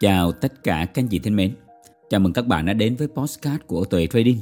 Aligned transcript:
Chào 0.00 0.32
tất 0.32 0.64
cả 0.64 0.86
các 0.94 1.02
anh 1.02 1.08
chị 1.08 1.18
thân 1.18 1.36
mến. 1.36 1.54
Chào 2.10 2.20
mừng 2.20 2.32
các 2.32 2.46
bạn 2.46 2.66
đã 2.66 2.72
đến 2.72 2.96
với 2.96 3.08
postcard 3.08 3.64
của 3.66 3.84
Tuệ 3.84 4.06
Trading. 4.06 4.38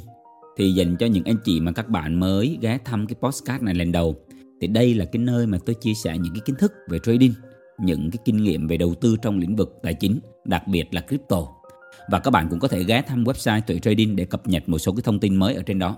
Thì 0.57 0.71
dành 0.71 0.95
cho 0.99 1.05
những 1.05 1.23
anh 1.25 1.35
chị 1.43 1.59
mà 1.59 1.71
các 1.71 1.89
bạn 1.89 2.19
mới 2.19 2.57
ghé 2.61 2.77
thăm 2.85 3.07
cái 3.07 3.15
postcard 3.21 3.63
này 3.63 3.73
lần 3.73 3.91
đầu 3.91 4.15
thì 4.61 4.67
đây 4.67 4.93
là 4.93 5.05
cái 5.05 5.21
nơi 5.21 5.47
mà 5.47 5.57
tôi 5.65 5.75
chia 5.75 5.93
sẻ 5.93 6.17
những 6.17 6.33
cái 6.33 6.41
kiến 6.45 6.55
thức 6.59 6.73
về 6.89 6.99
trading, 7.03 7.33
những 7.79 8.11
cái 8.11 8.19
kinh 8.25 8.43
nghiệm 8.43 8.67
về 8.67 8.77
đầu 8.77 8.95
tư 8.95 9.15
trong 9.21 9.39
lĩnh 9.39 9.55
vực 9.55 9.79
tài 9.83 9.93
chính, 9.93 10.19
đặc 10.45 10.67
biệt 10.67 10.93
là 10.93 11.01
crypto. 11.01 11.47
Và 12.09 12.19
các 12.19 12.31
bạn 12.31 12.47
cũng 12.49 12.59
có 12.59 12.67
thể 12.67 12.83
ghé 12.83 13.01
thăm 13.01 13.23
website 13.23 13.61
Tuệ 13.61 13.79
Trading 13.79 14.15
để 14.15 14.25
cập 14.25 14.47
nhật 14.47 14.69
một 14.69 14.77
số 14.77 14.91
cái 14.91 15.01
thông 15.03 15.19
tin 15.19 15.35
mới 15.35 15.55
ở 15.55 15.63
trên 15.63 15.79
đó. 15.79 15.97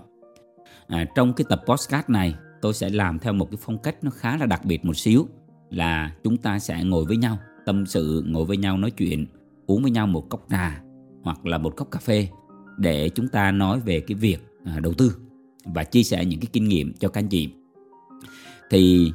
À, 0.86 1.06
trong 1.14 1.32
cái 1.32 1.44
tập 1.48 1.62
postcard 1.66 2.08
này 2.08 2.34
tôi 2.62 2.74
sẽ 2.74 2.90
làm 2.90 3.18
theo 3.18 3.32
một 3.32 3.50
cái 3.50 3.58
phong 3.60 3.78
cách 3.78 4.04
nó 4.04 4.10
khá 4.10 4.36
là 4.36 4.46
đặc 4.46 4.64
biệt 4.64 4.84
một 4.84 4.96
xíu 4.96 5.28
là 5.70 6.12
chúng 6.24 6.36
ta 6.36 6.58
sẽ 6.58 6.84
ngồi 6.84 7.04
với 7.04 7.16
nhau 7.16 7.38
tâm 7.66 7.86
sự 7.86 8.24
ngồi 8.26 8.44
với 8.44 8.56
nhau 8.56 8.78
nói 8.78 8.90
chuyện 8.90 9.26
uống 9.66 9.82
với 9.82 9.90
nhau 9.90 10.06
một 10.06 10.28
cốc 10.28 10.46
trà 10.50 10.82
hoặc 11.22 11.46
là 11.46 11.58
một 11.58 11.76
cốc 11.76 11.90
cà 11.90 11.98
phê 12.00 12.28
để 12.78 13.08
chúng 13.08 13.28
ta 13.28 13.50
nói 13.50 13.80
về 13.80 14.00
cái 14.00 14.14
việc 14.14 14.38
à, 14.64 14.80
đầu 14.80 14.92
tư 14.92 15.16
và 15.64 15.84
chia 15.84 16.02
sẻ 16.02 16.24
những 16.24 16.40
cái 16.40 16.48
kinh 16.52 16.68
nghiệm 16.68 16.92
cho 16.92 17.08
các 17.08 17.20
anh 17.20 17.28
chị. 17.28 17.48
Thì 18.70 19.12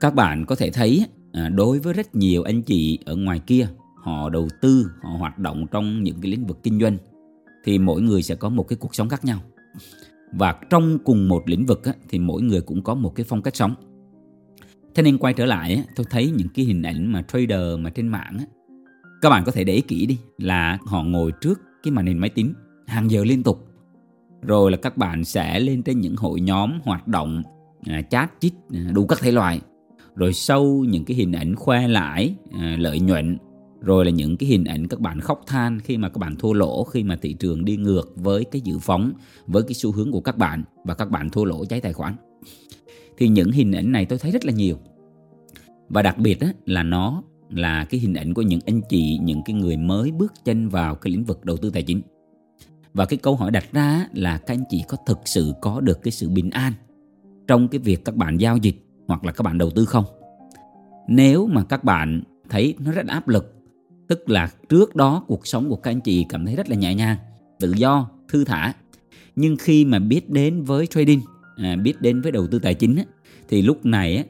các 0.00 0.14
bạn 0.14 0.46
có 0.46 0.54
thể 0.54 0.70
thấy 0.70 1.06
à, 1.32 1.48
đối 1.48 1.78
với 1.78 1.92
rất 1.92 2.14
nhiều 2.14 2.42
anh 2.42 2.62
chị 2.62 2.98
ở 3.04 3.16
ngoài 3.16 3.40
kia, 3.46 3.68
họ 3.96 4.28
đầu 4.28 4.48
tư, 4.60 4.90
họ 5.02 5.10
hoạt 5.10 5.38
động 5.38 5.66
trong 5.70 6.02
những 6.02 6.20
cái 6.22 6.30
lĩnh 6.30 6.46
vực 6.46 6.58
kinh 6.62 6.80
doanh 6.80 6.96
thì 7.64 7.78
mỗi 7.78 8.02
người 8.02 8.22
sẽ 8.22 8.34
có 8.34 8.48
một 8.48 8.68
cái 8.68 8.76
cuộc 8.76 8.94
sống 8.94 9.08
khác 9.08 9.24
nhau. 9.24 9.40
Và 10.32 10.60
trong 10.70 10.98
cùng 11.04 11.28
một 11.28 11.42
lĩnh 11.46 11.66
vực 11.66 11.82
thì 12.08 12.18
mỗi 12.18 12.42
người 12.42 12.60
cũng 12.60 12.82
có 12.82 12.94
một 12.94 13.14
cái 13.14 13.26
phong 13.28 13.42
cách 13.42 13.56
sống. 13.56 13.74
Thế 14.94 15.02
nên 15.02 15.18
quay 15.18 15.34
trở 15.34 15.46
lại 15.46 15.84
tôi 15.96 16.06
thấy 16.10 16.30
những 16.30 16.48
cái 16.54 16.64
hình 16.64 16.82
ảnh 16.82 17.12
mà 17.12 17.22
trader 17.22 17.78
mà 17.78 17.90
trên 17.90 18.08
mạng 18.08 18.38
các 19.22 19.30
bạn 19.30 19.44
có 19.44 19.52
thể 19.52 19.64
để 19.64 19.74
ý 19.74 19.80
kỹ 19.80 20.06
đi 20.06 20.18
là 20.38 20.78
họ 20.86 21.02
ngồi 21.02 21.32
trước 21.40 21.60
cái 21.82 21.92
màn 21.92 22.06
hình 22.06 22.18
máy 22.18 22.30
tính 22.30 22.54
hàng 22.86 23.10
giờ 23.10 23.24
liên 23.24 23.42
tục. 23.42 23.68
Rồi 24.42 24.70
là 24.70 24.76
các 24.76 24.96
bạn 24.96 25.24
sẽ 25.24 25.60
lên 25.60 25.82
trên 25.82 26.00
những 26.00 26.16
hội 26.16 26.40
nhóm 26.40 26.80
hoạt 26.84 27.08
động 27.08 27.42
à, 27.86 28.02
chat 28.02 28.32
chít 28.40 28.52
à, 28.72 28.90
đủ 28.94 29.06
các 29.06 29.18
thể 29.20 29.32
loại. 29.32 29.60
Rồi 30.14 30.32
sâu 30.32 30.84
những 30.88 31.04
cái 31.04 31.16
hình 31.16 31.32
ảnh 31.32 31.56
khoe 31.56 31.88
lãi 31.88 32.34
à, 32.52 32.76
lợi 32.78 33.00
nhuận. 33.00 33.38
Rồi 33.80 34.04
là 34.04 34.10
những 34.10 34.36
cái 34.36 34.48
hình 34.48 34.64
ảnh 34.64 34.88
các 34.88 35.00
bạn 35.00 35.20
khóc 35.20 35.42
than 35.46 35.80
khi 35.80 35.96
mà 35.96 36.08
các 36.08 36.18
bạn 36.18 36.36
thua 36.36 36.52
lỗ 36.52 36.84
khi 36.84 37.02
mà 37.02 37.16
thị 37.22 37.32
trường 37.32 37.64
đi 37.64 37.76
ngược 37.76 38.12
với 38.16 38.44
cái 38.44 38.60
dự 38.60 38.78
phóng 38.78 39.12
với 39.46 39.62
cái 39.62 39.74
xu 39.74 39.92
hướng 39.92 40.12
của 40.12 40.20
các 40.20 40.38
bạn 40.38 40.64
và 40.84 40.94
các 40.94 41.10
bạn 41.10 41.30
thua 41.30 41.44
lỗ 41.44 41.64
cháy 41.64 41.80
tài 41.80 41.92
khoản. 41.92 42.14
Thì 43.18 43.28
những 43.28 43.52
hình 43.52 43.72
ảnh 43.72 43.92
này 43.92 44.06
tôi 44.06 44.18
thấy 44.18 44.30
rất 44.30 44.44
là 44.44 44.52
nhiều. 44.52 44.78
Và 45.88 46.02
đặc 46.02 46.18
biệt 46.18 46.40
á, 46.40 46.52
là 46.66 46.82
nó 46.82 47.22
là 47.52 47.84
cái 47.84 48.00
hình 48.00 48.14
ảnh 48.14 48.34
của 48.34 48.42
những 48.42 48.60
anh 48.66 48.80
chị 48.88 49.18
những 49.22 49.42
cái 49.44 49.54
người 49.54 49.76
mới 49.76 50.10
bước 50.10 50.32
chân 50.44 50.68
vào 50.68 50.94
cái 50.94 51.12
lĩnh 51.12 51.24
vực 51.24 51.44
đầu 51.44 51.56
tư 51.56 51.70
tài 51.70 51.82
chính. 51.82 52.02
Và 52.94 53.04
cái 53.04 53.16
câu 53.16 53.36
hỏi 53.36 53.50
đặt 53.50 53.64
ra 53.72 54.06
là 54.12 54.38
các 54.38 54.54
anh 54.54 54.64
chị 54.70 54.84
có 54.88 54.96
thực 55.06 55.18
sự 55.24 55.52
có 55.60 55.80
được 55.80 56.02
cái 56.02 56.12
sự 56.12 56.28
bình 56.28 56.50
an 56.50 56.72
trong 57.46 57.68
cái 57.68 57.78
việc 57.78 58.04
các 58.04 58.16
bạn 58.16 58.36
giao 58.36 58.56
dịch 58.56 58.76
hoặc 59.06 59.24
là 59.24 59.32
các 59.32 59.42
bạn 59.42 59.58
đầu 59.58 59.70
tư 59.70 59.84
không? 59.84 60.04
Nếu 61.08 61.46
mà 61.46 61.64
các 61.64 61.84
bạn 61.84 62.22
thấy 62.50 62.74
nó 62.78 62.92
rất 62.92 63.06
áp 63.06 63.28
lực 63.28 63.54
tức 64.08 64.30
là 64.30 64.50
trước 64.68 64.96
đó 64.96 65.24
cuộc 65.28 65.46
sống 65.46 65.68
của 65.68 65.76
các 65.76 65.90
anh 65.90 66.00
chị 66.00 66.26
cảm 66.28 66.46
thấy 66.46 66.56
rất 66.56 66.68
là 66.68 66.76
nhẹ 66.76 66.94
nhàng 66.94 67.16
tự 67.60 67.72
do 67.76 68.10
thư 68.28 68.44
thả 68.44 68.74
nhưng 69.36 69.56
khi 69.56 69.84
mà 69.84 69.98
biết 69.98 70.30
đến 70.30 70.62
với 70.62 70.86
trading 70.86 71.20
à, 71.56 71.76
biết 71.76 72.00
đến 72.00 72.20
với 72.20 72.32
đầu 72.32 72.46
tư 72.46 72.58
tài 72.58 72.74
chính 72.74 72.96
á, 72.96 73.04
thì 73.48 73.62
lúc 73.62 73.86
này 73.86 74.16
á, 74.16 74.24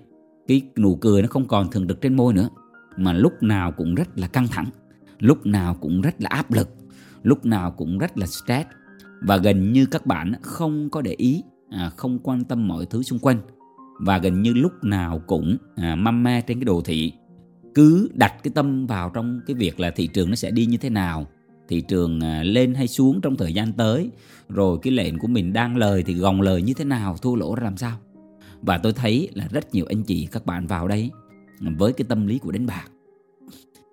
cái 0.48 0.62
nụ 0.76 0.96
cười 0.96 1.22
nó 1.22 1.28
không 1.28 1.48
còn 1.48 1.70
thường 1.70 1.88
trực 1.88 2.00
trên 2.00 2.16
môi 2.16 2.34
nữa 2.34 2.48
mà 2.96 3.12
lúc 3.12 3.42
nào 3.42 3.72
cũng 3.72 3.94
rất 3.94 4.18
là 4.18 4.26
căng 4.26 4.48
thẳng 4.48 4.66
lúc 5.18 5.46
nào 5.46 5.74
cũng 5.80 6.00
rất 6.00 6.20
là 6.20 6.28
áp 6.32 6.52
lực 6.52 6.68
lúc 7.22 7.46
nào 7.46 7.70
cũng 7.70 7.98
rất 7.98 8.18
là 8.18 8.26
stress. 8.26 8.68
Và 9.20 9.36
gần 9.36 9.72
như 9.72 9.86
các 9.86 10.06
bạn 10.06 10.32
không 10.42 10.90
có 10.90 11.02
để 11.02 11.14
ý 11.18 11.42
à, 11.70 11.90
không 11.96 12.18
quan 12.22 12.44
tâm 12.44 12.68
mọi 12.68 12.86
thứ 12.86 13.02
xung 13.02 13.18
quanh. 13.18 13.40
Và 14.00 14.18
gần 14.18 14.42
như 14.42 14.52
lúc 14.52 14.72
nào 14.84 15.22
cũng 15.26 15.56
à, 15.76 15.94
măm 15.94 16.22
me 16.22 16.40
trên 16.40 16.58
cái 16.58 16.64
đồ 16.64 16.80
thị. 16.84 17.12
Cứ 17.74 18.10
đặt 18.14 18.34
cái 18.42 18.52
tâm 18.54 18.86
vào 18.86 19.10
trong 19.10 19.40
cái 19.46 19.54
việc 19.54 19.80
là 19.80 19.90
thị 19.90 20.06
trường 20.06 20.28
nó 20.28 20.34
sẽ 20.34 20.50
đi 20.50 20.66
như 20.66 20.76
thế 20.76 20.90
nào 20.90 21.26
thị 21.68 21.80
trường 21.80 22.20
à, 22.20 22.42
lên 22.42 22.74
hay 22.74 22.88
xuống 22.88 23.20
trong 23.20 23.36
thời 23.36 23.54
gian 23.54 23.72
tới 23.72 24.10
rồi 24.48 24.78
cái 24.82 24.92
lệnh 24.92 25.18
của 25.18 25.28
mình 25.28 25.52
đang 25.52 25.76
lời 25.76 26.02
thì 26.06 26.14
gồng 26.14 26.40
lời 26.40 26.62
như 26.62 26.74
thế 26.74 26.84
nào 26.84 27.16
thua 27.16 27.34
lỗ 27.34 27.54
ra 27.54 27.64
làm 27.64 27.76
sao. 27.76 27.98
Và 28.62 28.78
tôi 28.78 28.92
thấy 28.92 29.28
là 29.34 29.48
rất 29.50 29.74
nhiều 29.74 29.86
anh 29.88 30.02
chị 30.02 30.28
các 30.32 30.46
bạn 30.46 30.66
vào 30.66 30.88
đây 30.88 31.10
với 31.78 31.92
cái 31.92 32.06
tâm 32.08 32.26
lý 32.26 32.38
của 32.38 32.52
đánh 32.52 32.66
bạc. 32.66 32.84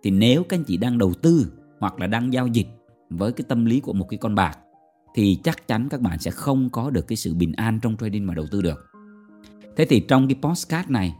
Thì 0.03 0.11
nếu 0.11 0.43
các 0.43 0.57
anh 0.57 0.63
chị 0.63 0.77
đang 0.77 0.97
đầu 0.97 1.13
tư 1.13 1.51
hoặc 1.79 1.99
là 1.99 2.07
đang 2.07 2.33
giao 2.33 2.47
dịch 2.47 2.67
với 3.09 3.31
cái 3.31 3.45
tâm 3.47 3.65
lý 3.65 3.79
của 3.79 3.93
một 3.93 4.09
cái 4.09 4.17
con 4.17 4.35
bạc, 4.35 4.57
thì 5.15 5.39
chắc 5.43 5.67
chắn 5.67 5.89
các 5.89 6.01
bạn 6.01 6.19
sẽ 6.19 6.31
không 6.31 6.69
có 6.69 6.89
được 6.89 7.07
cái 7.07 7.15
sự 7.15 7.33
bình 7.33 7.53
an 7.53 7.79
trong 7.81 7.97
trading 7.97 8.27
và 8.27 8.33
đầu 8.33 8.45
tư 8.51 8.61
được. 8.61 8.85
Thế 9.77 9.85
thì 9.85 9.99
trong 9.99 10.27
cái 10.27 10.35
postcard 10.41 10.89
này, 10.89 11.15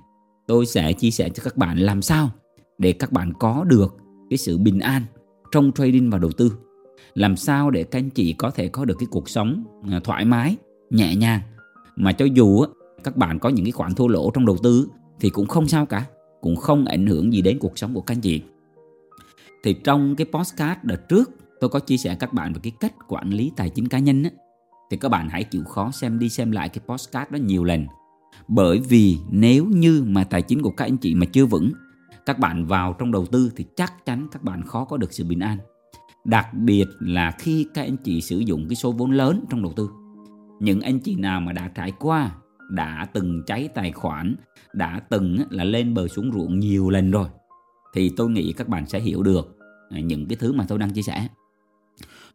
tôi 0.48 0.66
sẽ 0.66 0.94
chia 0.94 1.12
sẻ 1.12 1.30
cho 1.30 1.44
các 1.44 1.58
bạn 1.58 1.78
làm 1.78 2.02
sao 2.02 2.30
để 2.78 2.94
các 2.94 3.12
bạn 3.12 3.34
có 3.40 3.64
được 3.64 3.98
cái 4.30 4.38
sự 4.38 4.58
bình 4.58 4.80
an 4.80 5.04
trong 5.52 5.72
trading 5.72 6.10
và 6.10 6.18
đầu 6.18 6.32
tư. 6.32 6.52
Làm 7.14 7.36
sao 7.36 7.72
để 7.72 7.84
các 7.84 8.00
anh 8.00 8.10
chị 8.10 8.34
có 8.34 8.52
thể 8.52 8.68
có 8.68 8.86
được 8.86 8.96
cái 9.00 9.08
cuộc 9.12 9.30
sống 9.30 9.64
à, 9.92 10.00
thoải 10.04 10.26
mái, 10.26 10.56
nhẹ 10.90 11.16
nhàng. 11.16 11.42
Mà 11.96 12.12
cho 12.12 12.26
dù 12.26 12.66
các 13.04 13.18
bạn 13.18 13.40
có 13.40 13.50
những 13.50 13.66
cái 13.66 13.72
khoản 13.72 13.96
thua 13.96 14.08
lỗ 14.08 14.32
trong 14.32 14.46
đầu 14.46 14.58
tư 14.64 14.88
thì 15.20 15.30
cũng 15.30 15.48
không 15.48 15.68
sao 15.68 15.86
cả 15.86 16.06
cũng 16.42 16.56
không 16.56 16.86
ảnh 16.86 17.08
hưởng 17.08 17.34
gì 17.34 17.42
đến 17.42 17.60
cuộc 17.60 17.78
sống 17.78 17.94
của 17.94 18.02
các 18.02 18.16
anh 18.16 18.22
chị. 18.22 18.42
Thì 19.64 19.74
trong 19.74 20.16
cái 20.16 20.28
postcard 20.32 20.80
đợt 20.84 21.10
trước 21.10 21.32
tôi 21.60 21.70
có 21.70 21.80
chia 21.80 21.98
sẻ 21.98 22.16
các 22.20 22.34
bạn 22.34 22.54
về 22.54 22.60
cái 22.64 22.72
cách 22.80 22.94
quản 23.08 23.30
lý 23.30 23.52
tài 23.56 23.70
chính 23.70 23.88
cá 23.88 24.00
nhân 24.00 24.24
á, 24.24 24.30
thì 24.92 24.98
các 24.98 25.10
bạn 25.10 25.30
hãy 25.30 25.44
chịu 25.44 25.64
khó 25.64 25.92
xem 25.92 26.20
đi 26.20 26.30
xem 26.30 26.52
lại 26.52 26.70
cái 26.70 26.82
postcard 26.88 27.32
đó 27.32 27.38
nhiều 27.38 27.64
lần. 27.64 27.86
Bởi 28.48 28.80
vì 28.80 29.18
nếu 29.32 29.66
như 29.66 30.04
mà 30.08 30.24
tài 30.24 30.42
chính 30.42 30.62
của 30.62 30.72
các 30.72 30.86
anh 30.86 30.98
chị 30.98 31.16
mà 31.16 31.26
chưa 31.26 31.46
vững 31.46 31.72
các 32.26 32.40
bạn 32.40 32.66
vào 32.66 32.94
trong 32.94 33.12
đầu 33.12 33.26
tư 33.26 33.52
thì 33.56 33.66
chắc 33.76 34.06
chắn 34.06 34.28
các 34.32 34.44
bạn 34.44 34.64
khó 34.64 34.86
có 34.86 34.98
được 34.98 35.14
sự 35.14 35.24
bình 35.24 35.40
an. 35.40 35.58
Đặc 36.26 36.54
biệt 36.54 36.86
là 37.00 37.32
khi 37.32 37.66
các 37.74 37.82
anh 37.82 37.98
chị 37.98 38.22
sử 38.22 38.40
dụng 38.40 38.66
cái 38.70 38.76
số 38.76 38.92
vốn 38.92 39.12
lớn 39.12 39.46
trong 39.50 39.64
đầu 39.64 39.74
tư. 39.76 39.90
Những 40.60 40.82
anh 40.82 41.00
chị 41.00 41.16
nào 41.16 41.42
mà 41.42 41.54
đã 41.54 41.68
trải 41.76 41.92
qua 42.00 42.32
đã 42.70 43.08
từng 43.14 43.44
cháy 43.46 43.70
tài 43.74 43.92
khoản, 43.92 44.36
đã 44.74 45.02
từng 45.10 45.38
là 45.50 45.64
lên 45.64 45.94
bờ 45.94 46.08
xuống 46.08 46.32
ruộng 46.34 46.60
nhiều 46.60 46.90
lần 46.90 47.12
rồi. 47.12 47.28
Thì 47.94 48.12
tôi 48.18 48.30
nghĩ 48.30 48.54
các 48.54 48.68
bạn 48.68 48.86
sẽ 48.86 49.00
hiểu 49.00 49.24
được 49.24 49.58
à, 49.90 50.00
những 50.00 50.26
cái 50.28 50.38
thứ 50.40 50.54
mà 50.54 50.66
tôi 50.68 50.80
đang 50.80 50.94
chia 50.94 51.02
sẻ. 51.02 51.28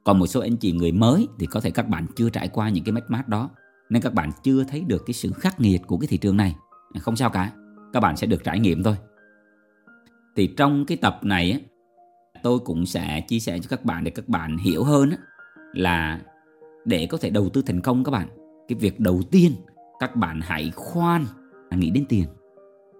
Còn 0.04 0.18
một 0.18 0.26
số 0.26 0.40
anh 0.40 0.56
chị 0.56 0.72
người 0.72 0.92
mới 0.92 1.28
thì 1.38 1.46
có 1.46 1.60
thể 1.60 1.70
các 1.70 1.88
bạn 1.88 2.06
chưa 2.16 2.30
trải 2.30 2.48
qua 2.48 2.68
những 2.68 2.84
cái 2.84 2.92
mất 2.92 3.10
mát 3.10 3.28
đó, 3.28 3.50
nên 3.90 4.02
các 4.02 4.14
bạn 4.14 4.30
chưa 4.42 4.64
thấy 4.64 4.84
được 4.86 5.02
cái 5.06 5.14
sự 5.14 5.32
khắc 5.32 5.60
nghiệt 5.60 5.82
của 5.86 5.98
cái 5.98 6.08
thị 6.08 6.16
trường 6.16 6.36
này. 6.36 6.56
À, 6.92 7.00
không 7.00 7.16
sao 7.16 7.30
cả, 7.30 7.52
các 7.92 8.00
bạn 8.00 8.16
sẽ 8.16 8.26
được 8.26 8.44
trải 8.44 8.60
nghiệm 8.60 8.82
thôi. 8.82 8.96
Thì 10.36 10.46
trong 10.46 10.86
cái 10.86 10.96
tập 10.96 11.18
này 11.22 11.60
tôi 12.42 12.58
cũng 12.58 12.86
sẽ 12.86 13.20
chia 13.28 13.38
sẻ 13.38 13.58
cho 13.58 13.66
các 13.68 13.84
bạn 13.84 14.04
để 14.04 14.10
các 14.10 14.28
bạn 14.28 14.56
hiểu 14.56 14.84
hơn 14.84 15.10
là 15.72 16.20
để 16.84 17.06
có 17.06 17.18
thể 17.18 17.30
đầu 17.30 17.48
tư 17.48 17.62
thành 17.66 17.80
công 17.80 18.04
các 18.04 18.10
bạn, 18.10 18.28
cái 18.68 18.78
việc 18.78 19.00
đầu 19.00 19.22
tiên 19.30 19.52
các 19.98 20.16
bạn 20.16 20.40
hãy 20.42 20.72
khoan 20.74 21.26
nghĩ 21.76 21.90
đến 21.90 22.04
tiền. 22.08 22.24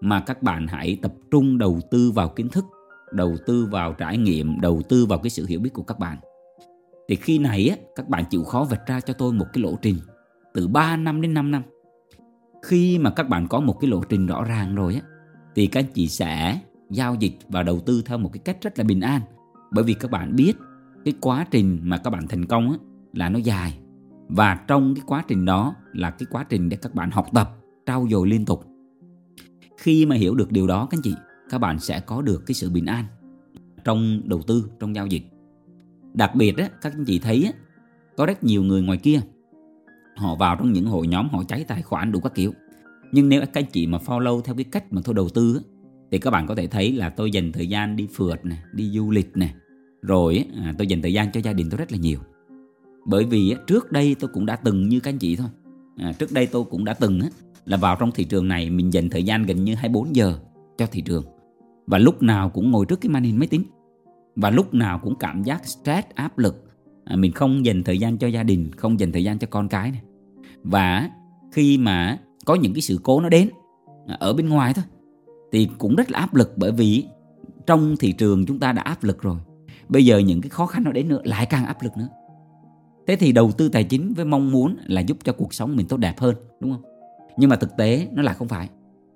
Mà 0.00 0.21
các 0.21 0.43
bạn 0.43 0.66
hãy 0.66 0.99
tập 1.03 1.12
trung 1.31 1.59
đầu 1.59 1.81
tư 1.91 2.10
vào 2.10 2.28
kiến 2.28 2.49
thức 2.49 2.65
đầu 3.12 3.37
tư 3.47 3.69
vào 3.71 3.93
trải 3.93 4.19
nghiệm 4.19 4.60
đầu 4.60 4.82
tư 4.88 5.06
vào 5.06 5.19
cái 5.19 5.31
sự 5.31 5.47
hiểu 5.47 5.60
biết 5.60 5.72
của 5.72 5.82
các 5.82 5.99
bạn. 5.99 6.19
Thì 7.09 7.16
khi 7.16 7.38
này 7.38 7.69
á, 7.69 7.77
các 7.97 8.09
bạn 8.09 8.25
chịu 8.31 8.44
khó 8.44 8.66
vạch 8.71 8.87
ra 8.87 9.00
cho 9.00 9.15
tôi 9.15 9.32
một 9.32 9.47
cái 9.53 9.62
lộ 9.62 9.77
trình 9.82 9.97
từ 10.55 10.69
3 10.69 10.97
năm 10.97 11.21
đến 11.21 11.34
5 11.34 11.50
năm. 11.50 11.62
Khi 12.62 12.99
mà 12.99 13.11
các 13.11 13.28
bạn 13.28 13.49
có 13.49 13.61
một 13.61 13.81
cái 13.81 13.91
lộ 13.91 14.00
trình 14.09 14.26
rõ 14.26 14.44
ràng 14.44 14.75
rồi 14.75 14.94
á 14.94 15.00
thì 15.55 15.66
các 15.66 15.81
anh 15.81 15.93
chị 15.94 16.09
sẽ 16.09 16.61
giao 16.91 17.15
dịch 17.15 17.38
và 17.49 17.62
đầu 17.62 17.81
tư 17.81 18.03
theo 18.06 18.19
một 18.19 18.31
cái 18.32 18.41
cách 18.44 18.56
rất 18.62 18.78
là 18.78 18.84
bình 18.84 19.00
an. 19.00 19.21
Bởi 19.71 19.85
vì 19.85 19.94
các 19.94 20.11
bạn 20.11 20.37
biết 20.37 20.52
cái 21.05 21.14
quá 21.20 21.47
trình 21.50 21.79
mà 21.82 21.97
các 21.97 22.11
bạn 22.11 22.29
thành 22.29 22.47
công 22.47 22.70
á, 22.70 22.76
là 23.12 23.29
nó 23.29 23.38
dài 23.38 23.79
và 24.29 24.55
trong 24.69 24.94
cái 24.94 25.05
quá 25.06 25.25
trình 25.29 25.44
đó 25.44 25.75
là 25.93 26.11
cái 26.11 26.26
quá 26.31 26.44
trình 26.49 26.69
để 26.69 26.76
các 26.76 26.94
bạn 26.94 27.11
học 27.11 27.26
tập 27.35 27.56
trau 27.87 28.06
dồi 28.11 28.29
liên 28.29 28.44
tục. 28.44 28.65
Khi 29.79 30.06
mà 30.06 30.17
hiểu 30.17 30.35
được 30.35 30.53
điều 30.53 30.67
đó 30.67 30.88
các 30.91 30.99
anh 30.99 31.03
chị 31.03 31.15
các 31.50 31.59
bạn 31.59 31.79
sẽ 31.79 32.00
có 32.00 32.23
được 32.23 32.43
cái 32.47 32.55
sự 32.55 32.71
bình 32.71 32.87
an 32.87 33.05
trong 33.85 34.21
đầu 34.25 34.43
tư 34.43 34.71
trong 34.81 34.94
giao 34.94 35.06
dịch. 35.06 35.23
Đặc 36.15 36.35
biệt 36.35 36.56
á, 36.56 36.69
các 36.82 36.93
anh 36.93 37.05
chị 37.05 37.19
thấy 37.19 37.44
á, 37.44 37.53
có 38.17 38.26
rất 38.26 38.44
nhiều 38.44 38.62
người 38.62 38.82
ngoài 38.82 38.99
kia 38.99 39.21
họ 40.17 40.35
vào 40.35 40.56
trong 40.56 40.73
những 40.73 40.87
hội 40.87 41.06
nhóm 41.06 41.29
họ 41.29 41.44
cháy 41.49 41.65
tài 41.69 41.82
khoản 41.82 42.12
đủ 42.12 42.21
các 42.21 42.35
kiểu. 42.35 42.53
Nhưng 43.12 43.29
nếu 43.29 43.41
các 43.41 43.50
anh 43.53 43.71
chị 43.73 43.87
mà 43.87 43.99
follow 43.99 44.41
theo 44.41 44.55
cái 44.55 44.65
cách 44.65 44.93
mà 44.93 45.00
tôi 45.05 45.15
đầu 45.15 45.29
tư 45.29 45.55
á, 45.55 45.61
thì 46.11 46.19
các 46.19 46.31
bạn 46.31 46.47
có 46.47 46.55
thể 46.55 46.67
thấy 46.67 46.93
là 46.93 47.11
tôi 47.11 47.31
dành 47.31 47.53
thời 47.53 47.69
gian 47.69 47.97
đi 47.97 48.09
phượt 48.12 48.44
này 48.44 48.59
đi 48.73 48.91
du 48.91 49.11
lịch 49.11 49.37
này 49.37 49.55
rồi 50.03 50.37
á, 50.37 50.62
à, 50.65 50.75
tôi 50.79 50.87
dành 50.87 51.03
thời 51.03 51.12
gian 51.12 51.32
cho 51.32 51.41
gia 51.41 51.53
đình 51.53 51.71
tôi 51.71 51.79
rất 51.79 51.93
là 51.93 51.99
nhiều 51.99 52.19
bởi 53.05 53.25
vì 53.25 53.55
trước 53.67 53.93
đây 53.93 54.17
tôi 54.21 54.31
cũng 54.35 54.47
đã 54.47 54.56
từng 54.56 54.89
như 54.89 55.01
các 55.01 55.11
anh 55.11 55.19
chị 55.19 55.37
thôi. 55.37 55.49
À, 55.97 56.12
trước 56.19 56.33
đây 56.33 56.47
tôi 56.47 56.65
cũng 56.65 56.85
đã 56.85 56.95
từng 56.95 57.21
là 57.65 57.77
vào 57.77 57.97
trong 58.01 58.12
thị 58.12 58.25
trường 58.25 58.49
này 58.49 58.71
mình 58.71 58.93
dành 58.93 59.11
thời 59.11 59.23
gian 59.23 59.43
gần 59.43 59.65
như 59.65 59.75
24 59.75 60.17
giờ 60.17 60.39
cho 60.79 60.87
thị 60.87 61.01
trường. 61.01 61.25
Và 61.87 61.99
lúc 61.99 62.23
nào 62.23 62.49
cũng 62.49 62.71
ngồi 62.71 62.87
trước 62.87 63.01
cái 63.01 63.11
màn 63.11 63.23
hình 63.23 63.39
máy 63.39 63.49
tính. 63.49 63.65
Và 64.37 64.51
lúc 64.51 64.75
nào 64.75 64.99
cũng 64.99 65.19
cảm 65.19 65.43
giác 65.43 65.67
stress 65.67 66.09
áp 66.15 66.39
lực. 66.39 66.65
À, 67.05 67.17
mình 67.17 67.33
không 67.33 67.65
dành 67.65 67.83
thời 67.83 67.99
gian 67.99 68.19
cho 68.19 68.27
gia 68.27 68.43
đình 68.43 68.73
không 68.73 69.01
dành 69.01 69.12
thời 69.12 69.25
gian 69.25 69.39
cho 69.39 69.47
con 69.50 69.69
cái 69.69 69.91
này. 69.91 70.03
Và 70.62 71.11
khi 71.53 71.79
mà 71.79 72.19
có 72.45 72.55
những 72.55 72.75
cái 72.75 72.81
sự 72.81 73.00
cố 73.03 73.21
nó 73.21 73.29
đến 73.29 73.50
à, 74.07 74.17
ở 74.21 74.33
bên 74.33 74.49
ngoài 74.49 74.75
thôi 74.75 74.85
thì 75.53 75.69
cũng 75.79 75.97
rất 75.97 76.11
là 76.11 76.19
áp 76.19 76.35
lực. 76.35 76.53
Bởi 76.57 76.73
vì 76.73 77.05
trong 77.67 77.97
thị 77.97 78.12
trường 78.12 78.47
chúng 78.47 78.59
ta 78.59 78.73
đã 78.73 78.83
áp 78.83 79.05
lực 79.05 79.23
rồi. 79.23 79.37
Bây 79.89 80.05
giờ 80.05 80.19
những 80.19 80.41
cái 80.41 80.50
khó 80.50 80.67
khăn 80.67 80.85
nó 80.85 80.93
đến 80.93 81.09
nữa 81.09 81.21
lại 81.25 81.47
càng 81.47 81.67
áp 81.67 81.83
lực 81.83 81.97
nữa 81.97 82.09
thế 83.06 83.17
thì 83.17 83.33
đầu 83.33 83.53
tư 83.53 83.69
tài 83.69 83.85
chính 83.85 84.15
với 84.15 84.25
mong 84.25 84.53
muốn 84.53 84.77
là 84.87 85.01
giúp 85.01 85.19
cho 85.25 85.33
cuộc 85.33 85.55
sống 85.55 85.77
mình 85.77 85.89
tốt 85.89 85.97
đẹp 85.97 86.15
hơn, 86.19 86.35
đúng 86.61 86.73
không? 86.73 86.83
Nhưng 87.37 87.51
mà 87.51 87.56
thực 87.56 87.77
tế 87.77 88.09
nó 88.12 88.23
là 88.23 88.33
không 88.33 88.49
phải. 88.49 88.69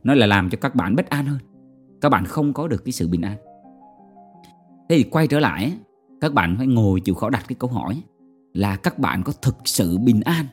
Nó 0.05 0.14
là 0.14 0.26
làm 0.26 0.50
cho 0.50 0.58
các 0.61 0.75
bạn 0.75 0.96
bất 0.96 1.08
an 1.08 1.26
hơn. 1.26 1.38
Các 2.00 2.08
bạn 2.08 2.25
không 2.25 2.52
có 2.52 2.69
được 2.69 2.85
cái 2.85 2.93
sự 2.93 3.08
bình 3.08 3.23
an. 3.23 3.37
Thế 4.88 4.96
thì 4.96 5.02
quay 5.02 5.26
trở 5.26 5.40
lại, 5.40 5.73
các 6.20 6.32
bạn 6.35 6.55
phải 6.58 6.67
ngồi 6.67 7.00
chịu 7.00 7.14
khó 7.14 7.31
đặt 7.31 7.44
cái 7.49 7.56
câu 7.58 7.70
hỏi 7.70 8.02
là 8.55 8.76
các 8.76 8.99
bạn 8.99 9.23
có 9.23 9.32
thực 9.43 9.56
sự 9.64 9.99
bình 9.99 10.20
an 10.20 10.46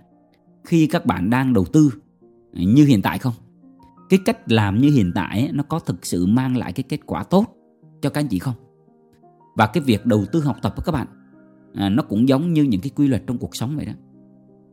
khi 0.63 0.87
các 0.87 1.05
bạn 1.05 1.29
đang 1.29 1.53
đầu 1.53 1.65
tư 1.65 1.93
như 2.53 2.85
hiện 2.85 3.01
tại 3.01 3.17
không? 3.17 3.33
Cái 4.09 4.19
cách 4.25 4.51
làm 4.51 4.81
như 4.81 4.91
hiện 4.91 5.11
tại 5.15 5.49
nó 5.53 5.63
có 5.63 5.79
thực 5.79 6.05
sự 6.05 6.25
mang 6.25 6.57
lại 6.57 6.73
cái 6.73 6.83
kết 6.83 6.99
quả 7.05 7.23
tốt 7.23 7.45
cho 8.01 8.09
các 8.09 8.21
anh 8.21 8.27
chị 8.27 8.39
không? 8.39 8.55
Và 9.55 9.67
cái 9.67 9.83
việc 9.83 10.05
đầu 10.05 10.25
tư 10.31 10.41
học 10.41 10.57
tập 10.61 10.73
của 10.75 10.83
các 10.85 10.91
bạn 10.91 11.07
à, 11.75 11.89
nó 11.89 12.03
cũng 12.03 12.29
giống 12.29 12.53
như 12.53 12.63
những 12.63 12.81
cái 12.81 12.91
quy 12.95 13.07
luật 13.07 13.23
trong 13.27 13.37
cuộc 13.37 13.55
sống 13.55 13.75
vậy 13.75 13.85
đó. 13.85 13.93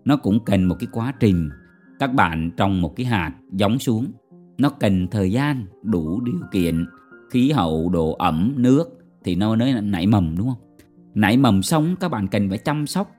Nó 0.05 0.17
cũng 0.17 0.45
cần 0.45 0.65
một 0.65 0.77
cái 0.81 0.89
quá 0.93 1.13
trình 1.21 1.51
các 1.99 2.15
bạn 2.15 2.51
trồng 2.57 2.81
một 2.81 2.97
cái 2.97 3.07
hạt 3.07 3.33
giống 3.53 3.79
xuống. 3.79 4.13
Nó 4.59 4.69
cần 4.69 5.07
thời 5.11 5.33
gian 5.33 5.67
đủ 5.83 6.21
điều 6.21 6.41
kiện 6.53 6.87
khí 7.31 7.51
hậu 7.51 7.89
độ 7.89 8.13
ẩm 8.13 8.55
nước 8.57 8.99
thì 9.25 9.35
nó 9.35 9.55
mới 9.55 9.81
nảy 9.83 10.07
mầm 10.07 10.35
đúng 10.39 10.49
không? 10.49 10.77
Nảy 11.15 11.37
mầm 11.37 11.63
xong 11.63 11.97
các 12.01 12.09
bạn 12.09 12.29
cần 12.29 12.49
phải 12.49 12.59
chăm 12.59 12.87
sóc 12.87 13.11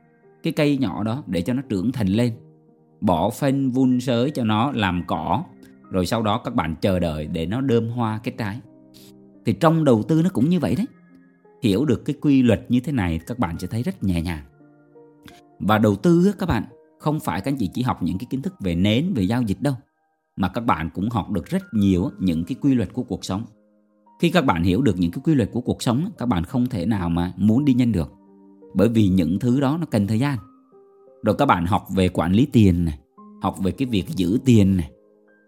cái 0.44 0.54
cây 0.54 0.78
nhỏ 0.78 1.04
đó 1.04 1.24
để 1.28 1.42
cho 1.42 1.54
nó 1.54 1.62
trưởng 1.70 1.92
thành 1.92 2.08
lên. 2.08 2.34
Bỏ 3.02 3.30
phân 3.30 3.72
vun 3.72 4.00
sới 4.00 4.32
cho 4.32 4.44
nó 4.44 4.72
làm 4.72 5.04
cỏ 5.08 5.44
rồi 5.90 6.06
sau 6.06 6.22
đó 6.22 6.42
các 6.44 6.56
bạn 6.56 6.76
chờ 6.82 7.00
đợi 7.00 7.28
để 7.28 7.46
nó 7.46 7.62
đơm 7.62 7.88
hoa 7.88 8.20
kết 8.24 8.34
trái. 8.38 8.60
Thì 9.46 9.54
trong 9.54 9.84
đầu 9.84 10.04
tư 10.04 10.22
nó 10.24 10.30
cũng 10.34 10.50
như 10.50 10.60
vậy 10.60 10.76
đấy 10.76 10.86
hiểu 11.64 11.86
được 11.86 12.06
cái 12.06 12.16
quy 12.22 12.42
luật 12.42 12.66
như 12.70 12.80
thế 12.80 12.92
này, 12.92 13.20
các 13.28 13.40
bạn 13.40 13.60
sẽ 13.60 13.68
thấy 13.68 13.84
rất 13.84 14.04
nhẹ 14.04 14.22
nhàng. 14.22 14.44
Và 15.60 15.78
đầu 15.78 15.96
tư 15.96 16.34
các 16.40 16.50
bạn, 16.50 16.64
không 17.00 17.20
phải 17.20 17.42
các 17.42 17.52
anh 17.52 17.58
chị 17.58 17.70
chỉ 17.74 17.82
học 17.82 18.04
những 18.04 18.18
cái 18.18 18.28
kiến 18.30 18.42
thức 18.42 18.54
về 18.60 18.76
nến, 18.76 19.14
về 19.16 19.24
giao 19.24 19.42
dịch 19.42 19.62
đâu, 19.62 19.74
mà 20.36 20.50
các 20.50 20.62
bạn 20.62 20.90
cũng 20.94 21.10
học 21.10 21.32
được 21.32 21.46
rất 21.46 21.64
nhiều 21.74 22.12
những 22.20 22.44
cái 22.44 22.56
quy 22.62 22.74
luật 22.74 22.94
của 22.94 23.04
cuộc 23.04 23.26
sống. 23.26 23.46
Khi 24.22 24.30
các 24.30 24.46
bạn 24.46 24.64
hiểu 24.64 24.82
được 24.82 25.00
những 25.00 25.12
cái 25.12 25.22
quy 25.26 25.36
luật 25.36 25.50
của 25.52 25.62
cuộc 25.62 25.82
sống 25.82 26.10
các 26.18 26.26
bạn 26.26 26.44
không 26.44 26.66
thể 26.66 26.86
nào 26.86 27.10
mà 27.10 27.34
muốn 27.38 27.66
đi 27.66 27.74
nhanh 27.74 27.92
được, 27.92 28.12
bởi 28.74 28.90
vì 28.90 29.08
những 29.08 29.40
thứ 29.40 29.60
đó 29.60 29.78
nó 29.80 29.86
cần 29.86 30.08
thời 30.08 30.20
gian. 30.20 30.38
Rồi 31.24 31.36
các 31.38 31.46
bạn 31.46 31.66
học 31.66 31.88
về 31.96 32.10
quản 32.10 32.34
lý 32.34 32.46
tiền 32.46 32.86
này, 32.86 33.00
học 33.42 33.60
về 33.64 33.72
cái 33.72 33.86
việc 33.86 34.10
giữ 34.10 34.40
tiền 34.46 34.78
này. 34.78 34.92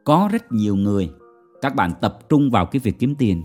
Có 0.06 0.30
rất 0.32 0.52
nhiều 0.52 0.76
người, 0.76 1.10
các 1.62 1.76
bạn 1.76 1.92
tập 2.02 2.20
trung 2.30 2.50
vào 2.52 2.66
cái 2.66 2.80
việc 2.80 3.00
kiếm 3.00 3.16
tiền 3.16 3.44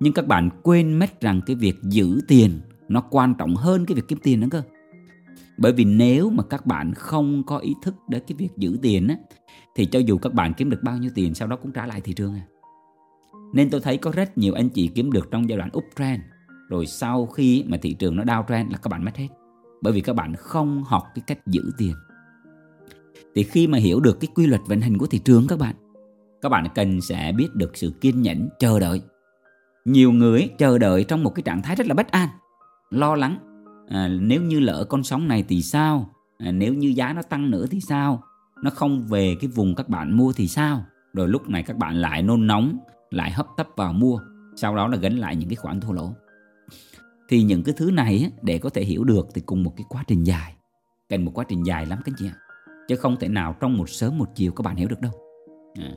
nhưng 0.00 0.12
các 0.12 0.26
bạn 0.26 0.50
quên 0.62 0.98
mất 0.98 1.20
rằng 1.20 1.40
cái 1.46 1.56
việc 1.56 1.76
giữ 1.82 2.20
tiền 2.28 2.60
nó 2.88 3.00
quan 3.10 3.34
trọng 3.38 3.56
hơn 3.56 3.86
cái 3.86 3.94
việc 3.94 4.08
kiếm 4.08 4.18
tiền 4.22 4.40
nữa 4.40 4.46
cơ. 4.50 4.62
Bởi 5.58 5.72
vì 5.72 5.84
nếu 5.84 6.30
mà 6.30 6.42
các 6.42 6.66
bạn 6.66 6.94
không 6.94 7.42
có 7.46 7.58
ý 7.58 7.74
thức 7.82 7.94
đến 8.08 8.22
cái 8.26 8.36
việc 8.36 8.48
giữ 8.56 8.78
tiền 8.82 9.08
á, 9.08 9.16
thì 9.74 9.86
cho 9.86 9.98
dù 9.98 10.18
các 10.18 10.34
bạn 10.34 10.54
kiếm 10.54 10.70
được 10.70 10.82
bao 10.82 10.98
nhiêu 10.98 11.10
tiền, 11.14 11.34
sau 11.34 11.48
đó 11.48 11.56
cũng 11.56 11.72
trả 11.72 11.86
lại 11.86 12.00
thị 12.00 12.12
trường 12.12 12.34
à. 12.34 12.46
Nên 13.54 13.70
tôi 13.70 13.80
thấy 13.80 13.96
có 13.96 14.10
rất 14.10 14.38
nhiều 14.38 14.54
anh 14.54 14.68
chị 14.68 14.90
kiếm 14.94 15.12
được 15.12 15.28
trong 15.30 15.48
giai 15.48 15.58
đoạn 15.58 15.70
uptrend 15.76 16.22
rồi 16.68 16.86
sau 16.86 17.26
khi 17.26 17.64
mà 17.68 17.76
thị 17.82 17.94
trường 17.94 18.16
nó 18.16 18.24
downtrend 18.24 18.70
là 18.70 18.78
các 18.78 18.88
bạn 18.88 19.04
mất 19.04 19.16
hết. 19.16 19.28
Bởi 19.82 19.92
vì 19.92 20.00
các 20.00 20.16
bạn 20.16 20.34
không 20.36 20.84
học 20.84 21.02
cái 21.14 21.22
cách 21.26 21.46
giữ 21.46 21.62
tiền. 21.78 21.94
Thì 23.34 23.42
khi 23.42 23.66
mà 23.66 23.78
hiểu 23.78 24.00
được 24.00 24.20
cái 24.20 24.28
quy 24.34 24.46
luật 24.46 24.60
vận 24.66 24.80
hành 24.80 24.98
của 24.98 25.06
thị 25.06 25.18
trường 25.18 25.46
các 25.48 25.58
bạn 25.58 25.74
các 26.42 26.48
bạn 26.48 26.66
cần 26.74 27.00
sẽ 27.00 27.32
biết 27.36 27.54
được 27.54 27.76
sự 27.76 27.92
kiên 28.00 28.22
nhẫn, 28.22 28.48
chờ 28.58 28.80
đợi 28.80 29.00
nhiều 29.86 30.12
người 30.12 30.50
chờ 30.58 30.78
đợi 30.78 31.04
trong 31.04 31.24
một 31.24 31.30
cái 31.34 31.42
trạng 31.42 31.62
thái 31.62 31.76
rất 31.76 31.86
là 31.86 31.94
bất 31.94 32.10
an 32.10 32.28
lo 32.90 33.14
lắng. 33.14 33.38
À, 33.88 34.08
nếu 34.08 34.42
như 34.42 34.60
lỡ 34.60 34.86
con 34.88 35.02
sóng 35.02 35.28
này 35.28 35.44
thì 35.48 35.62
sao? 35.62 36.10
À, 36.38 36.52
nếu 36.52 36.74
như 36.74 36.88
giá 36.88 37.12
nó 37.12 37.22
tăng 37.22 37.50
nữa 37.50 37.66
thì 37.70 37.80
sao? 37.80 38.22
Nó 38.62 38.70
không 38.70 39.06
về 39.06 39.36
cái 39.40 39.50
vùng 39.50 39.74
các 39.74 39.88
bạn 39.88 40.16
mua 40.16 40.32
thì 40.32 40.48
sao? 40.48 40.84
Rồi 41.12 41.28
lúc 41.28 41.48
này 41.48 41.62
các 41.62 41.76
bạn 41.76 41.96
lại 41.96 42.22
nôn 42.22 42.46
nóng 42.46 42.78
lại 43.10 43.30
hấp 43.30 43.46
tấp 43.56 43.68
vào 43.76 43.92
mua 43.92 44.20
sau 44.56 44.76
đó 44.76 44.88
là 44.88 44.96
gánh 44.96 45.16
lại 45.16 45.36
những 45.36 45.48
cái 45.48 45.56
khoản 45.56 45.80
thua 45.80 45.92
lỗ. 45.92 46.14
Thì 47.28 47.42
những 47.42 47.62
cái 47.62 47.74
thứ 47.78 47.90
này 47.90 48.30
để 48.42 48.58
có 48.58 48.70
thể 48.70 48.84
hiểu 48.84 49.04
được 49.04 49.28
thì 49.34 49.40
cùng 49.46 49.62
một 49.62 49.72
cái 49.76 49.84
quá 49.88 50.04
trình 50.06 50.24
dài. 50.24 50.54
Cần 51.08 51.24
một 51.24 51.32
quá 51.34 51.44
trình 51.48 51.66
dài 51.66 51.86
lắm 51.86 51.98
các 52.04 52.14
chị 52.18 52.26
ạ. 52.26 52.34
Chứ 52.88 52.96
không 52.96 53.16
thể 53.16 53.28
nào 53.28 53.56
trong 53.60 53.76
một 53.76 53.88
sớm 53.88 54.18
một 54.18 54.28
chiều 54.34 54.52
các 54.52 54.62
bạn 54.62 54.76
hiểu 54.76 54.88
được 54.88 55.00
đâu. 55.00 55.12
À, 55.74 55.90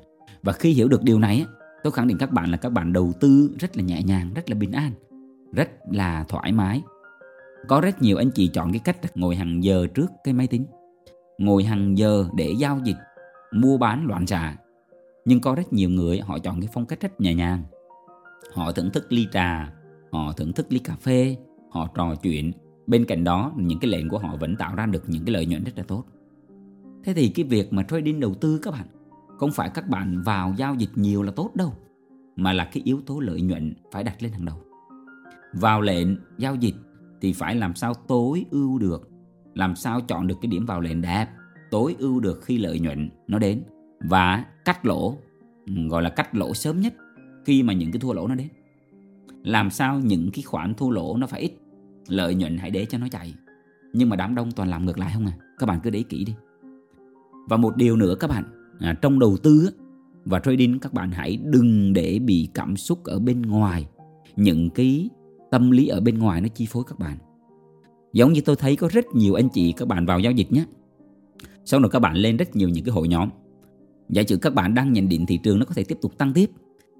và 0.44 0.54
khi 0.54 0.72
hiểu 0.72 0.88
được 0.88 1.04
điều 1.04 1.20
này 1.20 1.46
tôi 1.84 1.94
khẳng 1.94 2.08
định 2.08 2.18
các 2.18 2.32
bạn 2.32 2.52
là 2.52 2.58
các 2.58 2.70
bạn 2.70 2.94
đầu 2.94 3.14
tư 3.20 3.56
rất 3.60 3.78
là 3.78 3.84
nhẹ 3.84 4.04
nhàng, 4.04 4.32
rất 4.36 4.50
là 4.50 4.56
bình 4.56 4.72
an, 4.72 4.92
rất 5.54 5.70
là 5.92 6.26
thoải 6.28 6.52
mái. 6.52 6.82
Có 7.68 7.82
rất 7.82 8.02
nhiều 8.02 8.18
anh 8.18 8.32
chị 8.32 8.48
chọn 8.48 8.72
cái 8.72 8.80
cách 8.80 9.18
ngồi 9.18 9.36
hàng 9.36 9.64
giờ 9.64 9.88
trước 9.94 10.12
cái 10.24 10.34
máy 10.34 10.48
tính, 10.48 10.66
ngồi 11.38 11.64
hàng 11.64 11.98
giờ 11.98 12.26
để 12.36 12.54
giao 12.58 12.80
dịch, 12.84 12.98
mua 13.52 13.78
bán 13.78 14.06
loạn 14.08 14.28
xạ. 14.28 14.56
Nhưng 15.26 15.42
có 15.42 15.56
rất 15.56 15.74
nhiều 15.74 15.90
người 15.90 16.20
họ 16.20 16.40
chọn 16.40 16.62
cái 16.62 16.70
phong 16.74 16.86
cách 16.86 17.02
rất 17.02 17.22
nhẹ 17.22 17.34
nhàng. 17.34 17.64
Họ 18.54 18.72
thưởng 18.72 18.90
thức 18.92 19.06
ly 19.10 19.28
trà, 19.32 19.74
họ 20.12 20.32
thưởng 20.32 20.54
thức 20.54 20.66
ly 20.70 20.80
cà 20.80 20.96
phê, 20.96 21.38
họ 21.70 21.88
trò 21.96 22.16
chuyện. 22.16 22.52
Bên 22.88 23.06
cạnh 23.06 23.24
đó, 23.24 23.54
những 23.58 23.80
cái 23.80 23.92
lệnh 23.92 24.10
của 24.10 24.18
họ 24.18 24.36
vẫn 24.36 24.56
tạo 24.56 24.76
ra 24.76 24.86
được 24.86 25.04
những 25.08 25.26
cái 25.26 25.34
lợi 25.34 25.46
nhuận 25.46 25.64
rất 25.64 25.72
là 25.76 25.84
tốt. 25.84 26.04
Thế 27.04 27.14
thì 27.14 27.30
cái 27.30 27.46
việc 27.46 27.74
mà 27.74 27.84
trading 27.84 28.20
đầu 28.20 28.34
tư 28.34 28.60
các 28.62 28.72
bạn 28.72 28.88
không 29.40 29.52
phải 29.52 29.70
các 29.70 29.88
bạn 29.88 30.22
vào 30.22 30.54
giao 30.58 30.76
dịch 30.76 30.90
nhiều 30.96 31.24
là 31.24 31.32
tốt 31.32 31.52
đâu, 31.56 31.74
mà 32.36 32.54
là 32.54 32.66
cái 32.66 32.84
yếu 32.84 33.02
tố 33.06 33.20
lợi 33.20 33.42
nhuận 33.42 33.74
phải 33.92 34.04
đặt 34.04 34.24
lên 34.24 34.32
hàng 34.32 34.46
đầu. 34.46 34.58
Vào 35.54 35.82
lệnh, 35.82 36.08
giao 36.38 36.56
dịch 36.56 36.76
thì 37.22 37.34
phải 37.34 37.56
làm 37.56 37.76
sao 37.76 37.94
tối 37.94 38.46
ưu 38.52 38.80
được, 38.80 39.10
làm 39.54 39.76
sao 39.76 40.02
chọn 40.02 40.28
được 40.28 40.36
cái 40.42 40.50
điểm 40.50 40.66
vào 40.66 40.82
lệnh 40.82 41.02
đẹp, 41.02 41.28
tối 41.72 41.96
ưu 42.00 42.20
được 42.20 42.44
khi 42.44 42.58
lợi 42.58 42.80
nhuận 42.80 43.10
nó 43.28 43.40
đến, 43.40 43.64
và 44.00 44.46
cắt 44.66 44.86
lỗ, 44.86 45.18
gọi 45.90 46.04
là 46.04 46.10
cắt 46.10 46.36
lỗ 46.36 46.54
sớm 46.54 46.80
nhất 46.80 46.94
khi 47.46 47.64
mà 47.64 47.74
những 47.74 47.92
cái 47.92 48.00
thua 48.00 48.14
lỗ 48.14 48.28
nó 48.28 48.36
đến. 48.36 48.48
Làm 49.44 49.70
sao 49.70 50.00
những 50.00 50.32
cái 50.34 50.44
khoản 50.44 50.74
thua 50.74 50.90
lỗ 50.90 51.18
nó 51.18 51.28
phải 51.28 51.42
ít, 51.42 51.54
lợi 52.08 52.36
nhuận 52.36 52.58
hãy 52.58 52.70
để 52.70 52.86
cho 52.86 52.98
nó 52.98 53.08
chạy. 53.12 53.34
Nhưng 53.94 54.10
mà 54.10 54.16
đám 54.16 54.36
đông 54.36 54.52
toàn 54.52 54.70
làm 54.70 54.86
ngược 54.86 55.00
lại 55.00 55.12
không 55.14 55.26
à? 55.26 55.34
Các 55.60 55.66
bạn 55.66 55.80
cứ 55.84 55.90
để 55.90 55.98
ý 55.98 56.04
kỹ 56.04 56.26
đi. 56.26 56.36
Và 57.50 57.58
một 57.58 57.76
điều 57.78 57.96
nữa 57.96 58.16
các 58.20 58.30
bạn 58.30 58.44
à, 58.80 58.94
trong 59.02 59.20
đầu 59.20 59.38
tư 59.38 59.70
và 60.26 60.40
trading 60.40 60.80
các 60.80 60.94
bạn 60.94 61.12
hãy 61.12 61.38
đừng 61.44 61.94
để 61.94 62.20
bị 62.20 62.50
cảm 62.54 62.78
xúc 62.78 63.04
ở 63.04 63.20
bên 63.20 63.42
ngoài. 63.42 63.88
Những 64.36 64.70
cái 64.70 65.10
tâm 65.52 65.72
lý 65.72 65.88
ở 65.88 66.02
bên 66.02 66.20
ngoài 66.20 66.42
nó 66.42 66.48
chi 66.48 66.66
phối 66.70 66.84
các 66.88 67.00
bạn. 67.00 67.18
Giống 68.14 68.34
như 68.34 68.42
tôi 68.42 68.56
thấy 68.56 68.76
có 68.76 68.88
rất 68.88 69.06
nhiều 69.14 69.34
anh 69.34 69.50
chị 69.50 69.72
các 69.72 69.88
bạn 69.88 70.06
vào 70.06 70.20
giao 70.20 70.32
dịch 70.32 70.52
nhé. 70.52 70.66
Sau 71.66 71.80
đó 71.80 71.90
các 71.90 72.00
bạn 72.00 72.16
lên 72.16 72.38
rất 72.38 72.56
nhiều 72.56 72.70
những 72.70 72.86
cái 72.86 72.92
hội 72.92 73.08
nhóm. 73.08 73.30
Giả 74.10 74.24
sử 74.28 74.38
các 74.38 74.54
bạn 74.54 74.74
đang 74.74 74.94
nhận 74.94 75.10
định 75.10 75.26
thị 75.26 75.40
trường 75.44 75.60
nó 75.60 75.66
có 75.66 75.74
thể 75.74 75.84
tiếp 75.84 75.98
tục 76.02 76.18
tăng 76.18 76.34
tiếp 76.34 76.50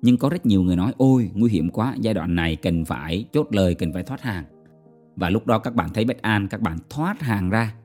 nhưng 0.02 0.18
có 0.18 0.30
rất 0.30 0.46
nhiều 0.46 0.64
người 0.64 0.76
nói 0.76 0.94
ôi 0.98 1.32
nguy 1.34 1.52
hiểm 1.52 1.70
quá 1.70 1.96
giai 2.02 2.14
đoạn 2.14 2.36
này 2.36 2.56
cần 2.56 2.86
phải 2.86 3.26
chốt 3.34 3.48
lời 3.52 3.76
cần 3.76 3.94
phải 3.94 4.04
thoát 4.04 4.22
hàng. 4.22 4.44
Và 5.16 5.30
lúc 5.30 5.48
đó 5.48 5.60
các 5.60 5.76
bạn 5.76 5.90
thấy 5.94 6.06
bất 6.06 6.22
an 6.22 6.48
các 6.48 6.62
bạn 6.62 6.78
thoát 6.90 7.22
hàng 7.22 7.50
ra. 7.50 7.76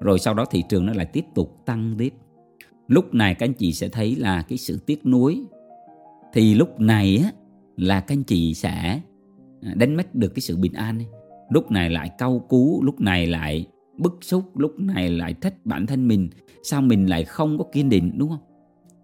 Rồi 0.00 0.18
sau 0.18 0.34
đó 0.34 0.44
thị 0.50 0.62
trường 0.68 0.86
nó 0.86 0.92
lại 0.92 1.06
tiếp 1.06 1.24
tục 1.34 1.62
tăng 1.66 1.94
tiếp 1.98 2.14
lúc 2.88 3.14
này 3.14 3.34
các 3.34 3.46
anh 3.46 3.54
chị 3.54 3.72
sẽ 3.72 3.88
thấy 3.88 4.16
là 4.16 4.42
cái 4.42 4.58
sự 4.58 4.78
tiếc 4.86 5.06
nuối. 5.06 5.44
Thì 6.32 6.54
lúc 6.54 6.80
này 6.80 7.20
á 7.24 7.32
là 7.76 8.00
các 8.00 8.14
anh 8.14 8.22
chị 8.22 8.54
sẽ 8.54 9.00
à, 9.62 9.74
đánh 9.74 9.96
mất 9.96 10.14
được 10.14 10.28
cái 10.34 10.40
sự 10.40 10.56
bình 10.56 10.72
an 10.72 10.98
lúc 11.50 11.70
này 11.70 11.90
lại 11.90 12.10
cau 12.18 12.38
cú 12.38 12.82
lúc 12.84 13.00
này 13.00 13.26
lại 13.26 13.66
bức 13.98 14.18
xúc 14.20 14.56
lúc 14.58 14.80
này 14.80 15.10
lại 15.10 15.34
trách 15.34 15.54
bản 15.66 15.86
thân 15.86 16.08
mình. 16.08 16.28
Sao 16.62 16.82
mình 16.82 17.06
lại 17.06 17.24
không 17.24 17.58
có 17.58 17.64
kiên 17.72 17.88
định 17.88 18.12
đúng 18.18 18.28
không? 18.28 18.38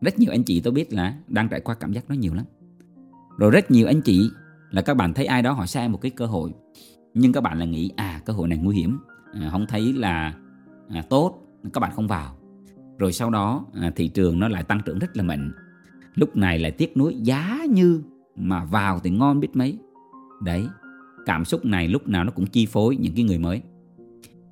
Rất 0.01 0.19
nhiều 0.19 0.31
anh 0.31 0.43
chị 0.43 0.61
tôi 0.61 0.73
biết 0.73 0.93
là 0.93 1.15
đang 1.29 1.49
trải 1.49 1.61
qua 1.61 1.75
cảm 1.75 1.93
giác 1.93 2.05
nó 2.09 2.15
nhiều 2.15 2.35
lắm. 2.35 2.45
Rồi 3.39 3.51
rất 3.51 3.71
nhiều 3.71 3.87
anh 3.87 4.01
chị 4.01 4.31
là 4.71 4.83
các 4.83 4.95
bạn 4.95 5.15
thấy 5.15 5.25
ai 5.27 5.43
đó 5.43 5.53
họ 5.53 5.67
sai 5.67 5.89
một 5.89 5.99
cái 6.01 6.11
cơ 6.11 6.27
hội. 6.27 6.53
Nhưng 7.15 7.33
các 7.33 7.41
bạn 7.41 7.59
là 7.59 7.65
nghĩ 7.65 7.91
à 7.97 8.21
cơ 8.25 8.33
hội 8.33 8.49
này 8.49 8.59
nguy 8.59 8.77
hiểm. 8.77 8.99
À, 9.33 9.49
không 9.51 9.67
thấy 9.69 9.93
là 9.93 10.35
à, 10.89 11.03
tốt 11.11 11.43
các 11.73 11.81
bạn 11.81 11.93
không 11.95 12.07
vào 12.07 12.37
rồi 13.01 13.13
sau 13.13 13.31
đó 13.31 13.67
à, 13.75 13.93
thị 13.97 14.09
trường 14.09 14.39
nó 14.39 14.49
lại 14.49 14.63
tăng 14.63 14.81
trưởng 14.87 14.99
rất 14.99 15.17
là 15.17 15.23
mạnh. 15.23 15.53
Lúc 16.15 16.37
này 16.37 16.59
lại 16.59 16.71
tiếc 16.71 16.97
nuối 16.97 17.15
giá 17.15 17.59
như 17.71 18.03
mà 18.37 18.65
vào 18.65 19.01
thì 19.01 19.11
ngon 19.11 19.41
biết 19.41 19.57
mấy. 19.57 19.79
Đấy 20.43 20.67
cảm 21.27 21.45
xúc 21.45 21.65
này 21.65 21.89
lúc 21.89 22.09
nào 22.09 22.25
nó 22.25 22.31
cũng 22.31 22.47
chi 22.47 22.67
phối 22.67 22.97
những 22.97 23.15
cái 23.15 23.25
người 23.25 23.39
mới. 23.39 23.63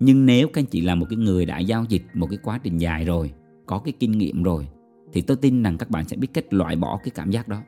Nhưng 0.00 0.26
nếu 0.26 0.48
các 0.48 0.60
anh 0.60 0.66
chị 0.66 0.80
là 0.80 0.94
một 0.94 1.06
cái 1.10 1.16
người 1.16 1.46
đã 1.46 1.58
giao 1.58 1.84
dịch 1.88 2.02
một 2.14 2.26
cái 2.30 2.38
quá 2.42 2.58
trình 2.58 2.78
dài 2.78 3.04
rồi 3.04 3.32
có 3.66 3.78
cái 3.78 3.92
kinh 4.00 4.12
nghiệm 4.12 4.42
rồi 4.42 4.68
thì 5.12 5.22
tôi 5.22 5.36
tin 5.36 5.62
rằng 5.62 5.78
các 5.78 5.90
bạn 5.90 6.04
sẽ 6.04 6.16
biết 6.16 6.28
cách 6.34 6.54
loại 6.54 6.76
bỏ 6.76 7.00
cái 7.04 7.10
cảm 7.10 7.30
giác 7.30 7.48
đó. 7.48 7.62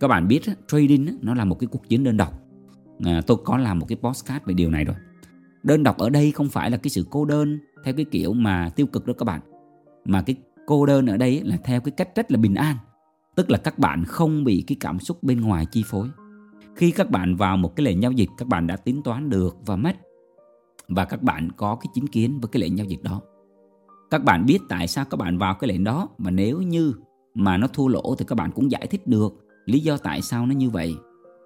Các 0.00 0.08
bạn 0.08 0.28
biết 0.28 0.42
trading 0.68 1.18
nó 1.22 1.34
là 1.34 1.44
một 1.44 1.58
cái 1.58 1.66
cuộc 1.66 1.88
chiến 1.88 2.04
đơn 2.04 2.16
độc. 2.16 2.42
À, 3.04 3.20
tôi 3.26 3.36
có 3.44 3.56
làm 3.56 3.78
một 3.78 3.86
cái 3.88 3.98
postcard 4.02 4.44
về 4.44 4.54
điều 4.54 4.70
này 4.70 4.84
rồi. 4.84 4.96
Đơn 5.62 5.82
độc 5.82 5.98
ở 5.98 6.10
đây 6.10 6.30
không 6.30 6.48
phải 6.48 6.70
là 6.70 6.76
cái 6.76 6.90
sự 6.90 7.06
cô 7.10 7.24
đơn 7.24 7.58
theo 7.84 7.94
cái 7.94 8.04
kiểu 8.04 8.32
mà 8.32 8.70
tiêu 8.76 8.86
cực 8.86 9.06
đó 9.06 9.14
các 9.18 9.24
bạn 9.24 9.40
mà 10.06 10.22
cái 10.22 10.36
cô 10.66 10.86
đơn 10.86 11.06
ở 11.06 11.16
đây 11.16 11.40
là 11.44 11.56
theo 11.64 11.80
cái 11.80 11.92
cách 11.92 12.08
rất 12.16 12.32
là 12.32 12.38
bình 12.38 12.54
an. 12.54 12.76
Tức 13.36 13.50
là 13.50 13.58
các 13.58 13.78
bạn 13.78 14.04
không 14.04 14.44
bị 14.44 14.64
cái 14.66 14.76
cảm 14.80 15.00
xúc 15.00 15.22
bên 15.22 15.40
ngoài 15.40 15.66
chi 15.72 15.82
phối. 15.86 16.08
Khi 16.76 16.90
các 16.90 17.10
bạn 17.10 17.36
vào 17.36 17.56
một 17.56 17.76
cái 17.76 17.84
lệnh 17.84 18.02
giao 18.02 18.12
dịch, 18.12 18.28
các 18.38 18.48
bạn 18.48 18.66
đã 18.66 18.76
tính 18.76 19.02
toán 19.02 19.30
được 19.30 19.56
và 19.66 19.76
mất. 19.76 19.96
Và 20.88 21.04
các 21.04 21.22
bạn 21.22 21.48
có 21.56 21.76
cái 21.76 21.86
chính 21.94 22.06
kiến 22.06 22.40
với 22.40 22.48
cái 22.52 22.60
lệnh 22.60 22.78
giao 22.78 22.86
dịch 22.86 23.02
đó. 23.02 23.20
Các 24.10 24.24
bạn 24.24 24.46
biết 24.46 24.58
tại 24.68 24.86
sao 24.86 25.04
các 25.04 25.16
bạn 25.16 25.38
vào 25.38 25.54
cái 25.54 25.68
lệnh 25.68 25.84
đó 25.84 26.08
mà 26.18 26.30
nếu 26.30 26.62
như 26.62 26.92
mà 27.34 27.56
nó 27.56 27.66
thua 27.66 27.88
lỗ 27.88 28.14
thì 28.18 28.24
các 28.28 28.34
bạn 28.34 28.50
cũng 28.52 28.70
giải 28.70 28.86
thích 28.86 29.06
được 29.06 29.34
lý 29.64 29.80
do 29.80 29.96
tại 29.96 30.22
sao 30.22 30.46
nó 30.46 30.54
như 30.54 30.70
vậy. 30.70 30.94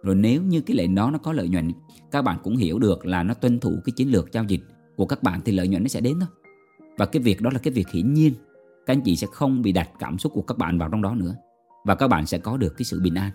Rồi 0.03 0.15
nếu 0.15 0.43
như 0.43 0.61
cái 0.61 0.77
lệnh 0.77 0.95
đó 0.95 1.11
nó 1.11 1.19
có 1.19 1.33
lợi 1.33 1.49
nhuận, 1.49 1.73
các 2.11 2.23
bạn 2.23 2.39
cũng 2.43 2.57
hiểu 2.57 2.79
được 2.79 3.07
là 3.07 3.23
nó 3.23 3.35
tuân 3.35 3.61
thủ 3.61 3.73
cái 3.85 3.93
chiến 3.97 4.11
lược 4.11 4.33
giao 4.33 4.45
dịch 4.45 4.61
của 4.97 5.07
các 5.07 5.23
bạn 5.23 5.41
thì 5.45 5.53
lợi 5.53 5.69
nhuận 5.69 5.83
nó 5.83 5.89
sẽ 5.89 6.01
đến 6.01 6.21
thôi. 6.21 6.29
Và 6.99 7.07
cái 7.07 7.23
việc 7.23 7.41
đó 7.41 7.51
là 7.53 7.59
cái 7.59 7.73
việc 7.73 7.89
hiển 7.91 8.15
nhiên 8.15 8.33
các 8.91 8.95
anh 8.97 9.03
chị 9.03 9.17
sẽ 9.17 9.27
không 9.33 9.63
bị 9.63 9.73
đặt 9.73 9.91
cảm 9.99 10.19
xúc 10.19 10.33
của 10.35 10.43
các 10.43 10.59
bạn 10.59 10.79
vào 10.79 10.89
trong 10.89 11.03
đó 11.03 11.15
nữa. 11.15 11.35
Và 11.85 11.95
các 11.95 12.09
bạn 12.09 12.27
sẽ 12.27 12.39
có 12.39 12.57
được 12.57 12.77
cái 12.77 12.85
sự 12.85 13.01
bình 13.01 13.15
an. 13.15 13.31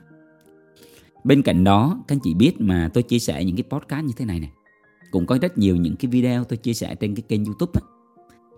Bên 1.24 1.42
cạnh 1.42 1.64
đó 1.64 2.04
các 2.08 2.16
anh 2.16 2.20
chị 2.24 2.34
biết 2.34 2.54
mà 2.60 2.90
tôi 2.94 3.04
chia 3.04 3.20
sẻ 3.20 3.44
những 3.44 3.56
cái 3.56 3.64
podcast 3.70 4.06
như 4.06 4.14
thế 4.18 4.26
này 4.26 4.40
này 4.40 4.52
cũng 5.12 5.26
có 5.26 5.38
rất 5.42 5.58
nhiều 5.58 5.76
những 5.76 5.96
cái 5.96 6.12
video 6.12 6.44
tôi 6.44 6.58
chia 6.58 6.74
sẻ 6.74 6.96
trên 6.96 7.16
cái 7.16 7.24
kênh 7.28 7.46
youtube 7.46 7.72
ấy, 7.74 7.84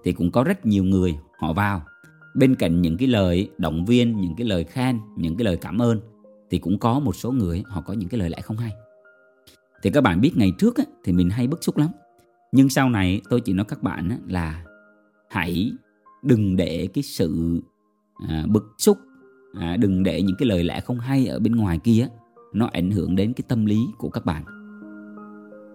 thì 0.04 0.14
cũng 0.14 0.32
có 0.32 0.44
rất 0.44 0.66
nhiều 0.66 0.84
người 0.84 1.18
họ 1.40 1.54
vào. 1.54 1.82
Bên 2.36 2.56
cạnh 2.56 2.82
những 2.82 2.98
cái 2.98 3.08
lời 3.08 3.50
động 3.58 3.86
viên 3.86 4.22
những 4.22 4.36
cái 4.38 4.48
lời 4.48 4.64
khen 4.64 5.00
những 5.18 5.38
cái 5.38 5.46
lời 5.46 5.58
cảm 5.58 5.82
ơn 5.82 6.00
thì 6.50 6.60
cũng 6.60 6.80
có 6.80 7.00
một 7.00 7.16
số 7.16 7.32
người 7.32 7.64
họ 7.68 7.82
có 7.82 7.94
những 7.94 8.10
cái 8.10 8.20
lời 8.20 8.30
lẽ 8.30 8.42
không 8.42 8.58
hay. 8.58 8.72
Thì 9.84 9.90
các 9.90 10.02
bạn 10.02 10.22
biết 10.22 10.32
ngày 10.36 10.54
trước 10.58 10.76
ấy, 10.76 10.88
thì 11.04 11.14
mình 11.14 11.30
hay 11.30 11.48
bức 11.48 11.64
xúc 11.64 11.78
lắm. 11.78 11.90
Nhưng 12.52 12.70
sau 12.70 12.90
này 12.90 13.22
tôi 13.30 13.42
chỉ 13.42 13.54
nói 13.54 13.66
các 13.70 13.84
bạn 13.84 14.20
là 14.28 14.64
hãy 15.30 15.72
đừng 16.24 16.56
để 16.56 16.88
cái 16.94 17.04
sự 17.04 17.60
à, 18.30 18.46
bực 18.48 18.76
xúc 18.78 18.98
à, 19.60 19.78
đừng 19.78 20.04
để 20.04 20.22
những 20.22 20.36
cái 20.40 20.48
lời 20.48 20.64
lẽ 20.64 20.80
không 20.80 21.00
hay 21.00 21.28
ở 21.28 21.40
bên 21.40 21.56
ngoài 21.56 21.80
kia 21.84 22.08
nó 22.54 22.70
ảnh 22.74 22.92
hưởng 22.92 23.16
đến 23.16 23.34
cái 23.34 23.44
tâm 23.48 23.66
lý 23.66 23.80
của 23.98 24.10
các 24.10 24.26
bạn. 24.26 24.44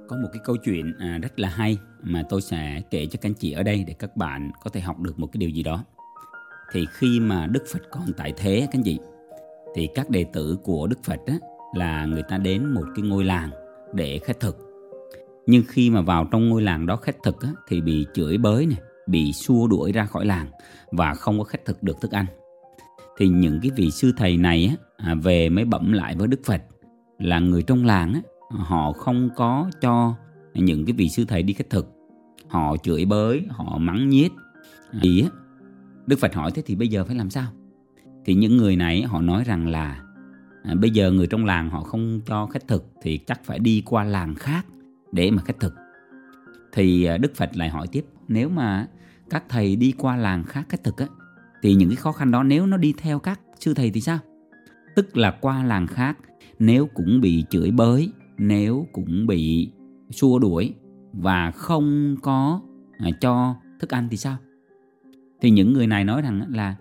Có 0.08 0.16
một 0.16 0.28
cái 0.32 0.42
câu 0.44 0.56
chuyện 0.56 0.92
à, 0.98 1.18
rất 1.22 1.40
là 1.40 1.48
hay 1.48 1.78
mà 2.02 2.22
tôi 2.28 2.40
sẽ 2.40 2.82
kể 2.90 3.06
cho 3.06 3.18
các 3.22 3.28
anh 3.28 3.34
chị 3.34 3.52
ở 3.52 3.62
đây 3.62 3.84
để 3.86 3.94
các 3.98 4.16
bạn 4.16 4.50
có 4.64 4.70
thể 4.70 4.80
học 4.80 5.00
được 5.00 5.18
một 5.18 5.26
cái 5.32 5.38
điều 5.38 5.50
gì 5.50 5.62
đó. 5.62 5.84
Thì 6.72 6.86
khi 6.92 7.20
mà 7.20 7.46
Đức 7.46 7.62
Phật 7.72 7.82
còn 7.90 8.12
tại 8.16 8.34
thế 8.36 8.60
các 8.60 8.78
anh 8.78 8.82
chị 8.82 8.98
thì 9.74 9.88
các 9.94 10.10
đệ 10.10 10.24
tử 10.32 10.58
của 10.62 10.86
Đức 10.86 11.04
Phật 11.04 11.20
á, 11.26 11.34
là 11.74 12.04
người 12.04 12.22
ta 12.22 12.38
đến 12.38 12.74
một 12.74 12.84
cái 12.94 13.04
ngôi 13.04 13.24
làng 13.24 13.50
để 13.94 14.18
khất 14.18 14.40
thực. 14.40 14.56
Nhưng 15.46 15.62
khi 15.68 15.90
mà 15.90 16.00
vào 16.00 16.28
trong 16.32 16.48
ngôi 16.48 16.62
làng 16.62 16.86
đó 16.86 16.96
khất 16.96 17.16
thực 17.22 17.40
á, 17.40 17.48
thì 17.68 17.80
bị 17.80 18.06
chửi 18.14 18.38
bới 18.38 18.66
này 18.66 18.78
bị 19.06 19.32
xua 19.32 19.66
đuổi 19.66 19.92
ra 19.92 20.06
khỏi 20.06 20.26
làng 20.26 20.46
và 20.92 21.14
không 21.14 21.38
có 21.38 21.44
khách 21.44 21.64
thực 21.64 21.82
được 21.82 22.00
thức 22.00 22.10
ăn. 22.10 22.26
Thì 23.18 23.28
những 23.28 23.60
cái 23.62 23.70
vị 23.76 23.90
sư 23.90 24.12
thầy 24.16 24.36
này 24.36 24.66
á, 24.66 24.76
à, 24.96 25.14
về 25.14 25.48
mới 25.48 25.64
bẩm 25.64 25.92
lại 25.92 26.16
với 26.16 26.28
Đức 26.28 26.40
Phật 26.44 26.62
là 27.18 27.38
người 27.38 27.62
trong 27.62 27.84
làng 27.84 28.14
á, 28.14 28.20
họ 28.50 28.92
không 28.92 29.28
có 29.36 29.70
cho 29.80 30.14
những 30.54 30.84
cái 30.84 30.92
vị 30.92 31.08
sư 31.08 31.24
thầy 31.28 31.42
đi 31.42 31.52
khách 31.52 31.70
thực. 31.70 31.92
Họ 32.48 32.76
chửi 32.76 33.04
bới 33.04 33.46
họ 33.50 33.78
mắng 33.78 34.08
nhiếc. 34.08 34.32
Thì 35.00 35.22
á, 35.22 35.28
Đức 36.06 36.18
Phật 36.18 36.34
hỏi 36.34 36.50
thế 36.54 36.62
thì 36.66 36.74
bây 36.74 36.88
giờ 36.88 37.04
phải 37.04 37.16
làm 37.16 37.30
sao? 37.30 37.52
Thì 38.24 38.34
những 38.34 38.56
người 38.56 38.76
này 38.76 39.02
họ 39.02 39.20
nói 39.20 39.44
rằng 39.44 39.68
là 39.68 40.02
à, 40.64 40.74
bây 40.74 40.90
giờ 40.90 41.10
người 41.10 41.26
trong 41.26 41.44
làng 41.44 41.70
họ 41.70 41.80
không 41.80 42.20
cho 42.26 42.46
khách 42.46 42.68
thực 42.68 42.84
thì 43.02 43.18
chắc 43.18 43.44
phải 43.44 43.58
đi 43.58 43.82
qua 43.86 44.04
làng 44.04 44.34
khác 44.34 44.66
để 45.12 45.30
mà 45.30 45.42
khách 45.42 45.60
thực. 45.60 45.74
Thì 46.72 47.04
à, 47.04 47.16
Đức 47.16 47.34
Phật 47.34 47.56
lại 47.56 47.68
hỏi 47.68 47.86
tiếp 47.92 48.04
nếu 48.32 48.48
mà 48.48 48.86
các 49.30 49.44
thầy 49.48 49.76
đi 49.76 49.92
qua 49.98 50.16
làng 50.16 50.44
khác 50.44 50.66
cách 50.68 50.84
thực 50.84 50.96
á, 50.96 51.06
thì 51.62 51.74
những 51.74 51.88
cái 51.88 51.96
khó 51.96 52.12
khăn 52.12 52.30
đó 52.30 52.42
nếu 52.42 52.66
nó 52.66 52.76
đi 52.76 52.94
theo 52.98 53.18
các 53.18 53.40
sư 53.58 53.74
thầy 53.74 53.90
thì 53.90 54.00
sao? 54.00 54.18
Tức 54.96 55.16
là 55.16 55.30
qua 55.40 55.64
làng 55.64 55.86
khác, 55.86 56.18
nếu 56.58 56.88
cũng 56.94 57.20
bị 57.20 57.44
chửi 57.50 57.70
bới, 57.70 58.12
nếu 58.38 58.86
cũng 58.92 59.26
bị 59.26 59.70
xua 60.10 60.38
đuổi 60.38 60.74
và 61.12 61.50
không 61.50 62.16
có 62.22 62.60
à, 62.98 63.10
cho 63.20 63.56
thức 63.80 63.90
ăn 63.90 64.08
thì 64.10 64.16
sao? 64.16 64.36
Thì 65.40 65.50
những 65.50 65.72
người 65.72 65.86
này 65.86 66.04
nói 66.04 66.22
rằng 66.22 66.54
là 66.54 66.76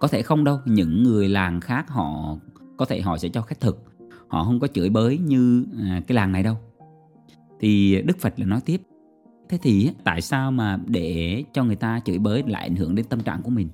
có 0.00 0.08
thể 0.08 0.22
không 0.22 0.44
đâu, 0.44 0.60
những 0.66 1.02
người 1.02 1.28
làng 1.28 1.60
khác 1.60 1.88
họ, 1.88 2.36
có 2.76 2.84
thể 2.84 3.00
họ 3.00 3.18
sẽ 3.18 3.28
cho 3.28 3.42
khách 3.42 3.60
thực, 3.60 3.82
họ 4.28 4.44
không 4.44 4.60
có 4.60 4.66
chửi 4.66 4.90
bới 4.90 5.18
như 5.18 5.66
à, 5.80 6.02
cái 6.06 6.16
làng 6.16 6.32
này 6.32 6.42
đâu. 6.42 6.56
Thì 7.60 8.02
đức 8.02 8.18
phật 8.18 8.40
là 8.40 8.46
nói 8.46 8.60
tiếp 8.64 8.80
thế 9.52 9.58
thì 9.62 9.90
tại 10.04 10.20
sao 10.20 10.52
mà 10.52 10.78
để 10.86 11.44
cho 11.52 11.64
người 11.64 11.76
ta 11.76 12.00
chửi 12.04 12.18
bới 12.18 12.42
lại 12.46 12.62
ảnh 12.62 12.76
hưởng 12.76 12.94
đến 12.94 13.06
tâm 13.08 13.20
trạng 13.20 13.42
của 13.42 13.50
mình? 13.50 13.68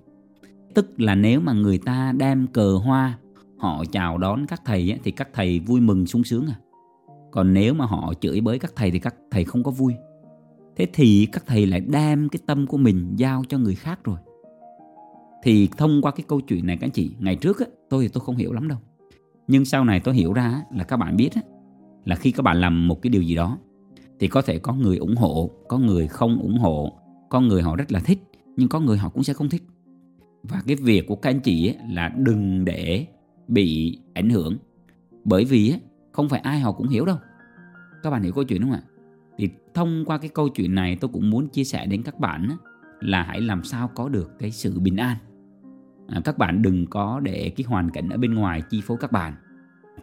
Tức 0.75 1.01
là 1.01 1.15
nếu 1.15 1.41
mà 1.41 1.53
người 1.53 1.79
ta 1.79 2.13
đem 2.17 2.47
cờ 2.47 2.73
hoa 2.73 3.19
họ 3.59 3.85
chào 3.93 4.19
đón 4.19 4.47
các 4.47 4.63
thầy 4.65 4.99
thì 5.05 5.11
các 5.11 5.29
thầy 5.33 5.61
vui 5.61 5.81
mừng 5.81 6.07
sung 6.07 6.25
sướng 6.25 6.47
à? 6.47 6.55
Còn 7.31 7.55
nếu 7.55 7.75
mà 7.75 7.87
họ 7.87 8.13
chửi 8.21 8.41
bới 8.41 8.59
các 8.59 8.73
thầy 8.77 8.91
thì 8.91 8.99
các 8.99 9.15
thầy 9.31 9.45
không 9.45 9.63
có 9.63 9.71
vui. 9.71 9.95
Thế 10.77 10.87
thì 10.93 11.29
các 11.33 11.47
thầy 11.47 11.67
lại 11.67 11.81
đem 11.81 12.29
cái 12.29 12.41
tâm 12.47 12.67
của 12.67 12.77
mình 12.77 13.13
giao 13.17 13.43
cho 13.49 13.59
người 13.59 13.75
khác 13.75 14.01
rồi. 14.05 14.19
Thì 15.43 15.69
thông 15.77 16.03
qua 16.03 16.13
cái 16.13 16.25
câu 16.29 16.41
chuyện 16.41 16.67
này 16.67 16.77
các 16.77 16.87
anh 16.87 16.93
chị 16.93 17.11
ngày 17.19 17.37
trước 17.37 17.61
á, 17.61 17.67
tôi 17.91 18.05
thì 18.05 18.09
tôi 18.09 18.25
không 18.25 18.37
hiểu 18.37 18.53
lắm 18.53 18.69
đâu. 18.69 18.79
Nhưng 19.49 19.65
sau 19.65 19.85
này 19.85 20.01
tôi 20.01 20.15
hiểu 20.15 20.33
ra 20.33 20.63
là 20.75 20.85
các 20.85 20.97
bạn 20.97 21.17
biết 21.17 21.35
á, 21.35 21.43
là 22.05 22.17
khi 22.17 22.31
các 22.31 22.43
bạn 22.43 22.61
làm 22.61 22.89
một 22.89 23.03
cái 23.03 23.11
điều 23.11 23.23
gì 23.23 23.35
đó 23.35 23.59
thì 24.21 24.29
có 24.29 24.43
thể 24.43 24.59
có 24.59 24.73
người 24.73 24.97
ủng 24.97 25.17
hộ 25.17 25.51
có 25.69 25.79
người 25.79 26.09
không 26.09 26.39
ủng 26.39 26.59
hộ. 26.59 26.99
Có 27.29 27.41
người 27.41 27.63
họ 27.63 27.77
rất 27.77 27.93
là 27.93 28.01
thích 28.01 28.19
nhưng 28.57 28.69
có 28.69 28.81
người 28.81 28.99
họ 28.99 29.09
cũng 29.09 29.25
sẽ 29.25 29.33
không 29.33 29.49
thích. 29.49 29.63
Và 30.43 30.63
cái 30.67 30.77
việc 30.77 31.07
của 31.07 31.17
các 31.17 31.31
anh 31.31 31.41
chị 31.41 31.69
ấy 31.69 31.77
là 31.91 32.09
đừng 32.17 32.65
để 32.65 33.07
bị 33.49 33.99
ảnh 34.15 34.31
hưởng. 34.31 34.57
Bởi 35.25 35.45
vì 35.45 35.71
ấy, 35.71 35.81
không 36.13 36.29
phải 36.29 36.41
ai 36.41 36.61
họ 36.61 36.73
cũng 36.73 36.89
hiểu 36.89 37.05
đâu. 37.05 37.17
Các 38.03 38.11
bạn 38.11 38.23
hiểu 38.23 38.33
câu 38.33 38.45
chuyện 38.45 38.61
đúng 38.61 38.71
không 38.71 38.81
ạ? 38.81 38.89
Thì 39.39 39.49
thông 39.75 40.05
qua 40.05 40.19
cái 40.19 40.29
câu 40.29 40.49
chuyện 40.49 40.75
này 40.75 40.97
tôi 41.01 41.11
cũng 41.13 41.31
muốn 41.31 41.49
chia 41.49 41.65
sẻ 41.65 41.87
đến 41.87 42.03
các 42.03 42.21
bạn 42.21 42.49
ấy, 42.49 42.57
là 43.01 43.23
hãy 43.23 43.41
làm 43.41 43.65
sao 43.65 43.91
có 43.95 44.09
được 44.09 44.39
cái 44.39 44.51
sự 44.51 44.81
bình 44.81 44.97
an. 44.97 45.17
À, 46.09 46.21
các 46.25 46.39
bạn 46.39 46.63
đừng 46.63 46.87
có 46.87 47.21
để 47.21 47.53
cái 47.57 47.65
hoàn 47.69 47.91
cảnh 47.91 48.09
ở 48.09 48.17
bên 48.17 48.35
ngoài 48.35 48.63
chi 48.71 48.81
phối 48.85 48.97
các 49.01 49.13
bạn. 49.13 49.35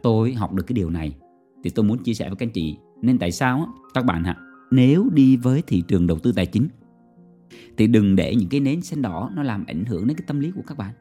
Tôi 0.04 0.34
học 0.34 0.54
được 0.54 0.64
cái 0.68 0.74
điều 0.74 0.90
này 0.90 1.16
thì 1.64 1.70
tôi 1.70 1.86
muốn 1.86 2.04
chia 2.04 2.14
sẻ 2.14 2.30
với 2.30 2.36
các 2.36 2.46
anh 2.46 2.54
chị 2.54 2.78
nên 3.02 3.20
tại 3.20 3.32
sao 3.32 3.68
các 3.94 4.06
bạn 4.06 4.24
hả 4.24 4.38
nếu 4.72 5.10
đi 5.14 5.38
với 5.38 5.62
thị 5.68 5.84
trường 5.88 6.08
đầu 6.08 6.20
tư 6.20 6.32
tài 6.32 6.46
chính, 6.46 6.68
thì 7.78 7.88
đừng 7.88 8.16
để 8.16 8.36
những 8.36 8.50
cái 8.50 8.60
nến 8.60 8.82
xanh 8.82 9.02
đỏ 9.02 9.32
nó 9.36 9.44
làm 9.44 9.66
ảnh 9.68 9.86
hưởng 9.86 10.08
đến 10.08 10.18
cái 10.18 10.26
tâm 10.28 10.40
lý 10.40 10.52
của 10.52 10.62
các 10.68 10.78
bạn. 10.78 10.94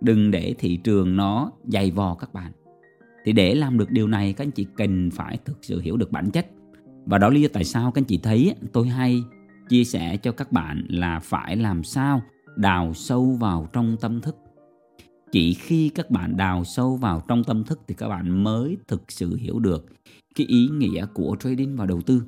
Đừng 0.00 0.30
để 0.30 0.54
thị 0.58 0.76
trường 0.76 1.16
nó 1.16 1.52
dày 1.64 1.90
vò 1.90 2.14
các 2.14 2.32
bạn. 2.32 2.52
Thì 3.24 3.32
để 3.32 3.54
làm 3.54 3.78
được 3.78 3.90
điều 3.90 4.08
này, 4.08 4.32
các 4.32 4.44
anh 4.44 4.50
chị 4.50 4.66
cần 4.76 5.10
phải 5.10 5.38
thực 5.44 5.58
sự 5.62 5.80
hiểu 5.80 5.96
được 5.96 6.12
bản 6.12 6.30
chất. 6.30 6.46
Và 7.06 7.18
đó 7.18 7.28
lý 7.28 7.42
do 7.42 7.48
tại 7.52 7.64
sao 7.64 7.90
các 7.90 8.00
anh 8.00 8.04
chị 8.04 8.20
thấy 8.22 8.54
tôi 8.72 8.88
hay 8.88 9.22
chia 9.68 9.84
sẻ 9.84 10.16
cho 10.16 10.32
các 10.32 10.52
bạn 10.52 10.86
là 10.88 11.20
phải 11.20 11.56
làm 11.56 11.84
sao 11.84 12.22
đào 12.56 12.94
sâu 12.94 13.36
vào 13.40 13.68
trong 13.72 13.96
tâm 14.00 14.20
thức 14.20 14.36
chỉ 15.32 15.54
khi 15.54 15.88
các 15.88 16.10
bạn 16.10 16.36
đào 16.36 16.64
sâu 16.64 16.96
vào 16.96 17.22
trong 17.28 17.44
tâm 17.44 17.64
thức 17.64 17.80
thì 17.88 17.94
các 17.94 18.08
bạn 18.08 18.44
mới 18.44 18.76
thực 18.88 19.12
sự 19.12 19.36
hiểu 19.36 19.58
được 19.58 19.86
cái 20.34 20.46
ý 20.46 20.68
nghĩa 20.68 21.06
của 21.14 21.36
trading 21.40 21.76
và 21.76 21.86
đầu 21.86 22.00
tư. 22.00 22.22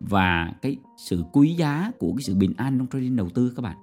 Và 0.00 0.52
cái 0.62 0.76
sự 0.96 1.22
quý 1.32 1.54
giá 1.54 1.90
của 1.98 2.12
cái 2.16 2.22
sự 2.22 2.34
bình 2.34 2.52
an 2.56 2.78
trong 2.78 2.86
trading 2.86 3.16
đầu 3.16 3.28
tư 3.30 3.52
các 3.56 3.62
bạn, 3.62 3.76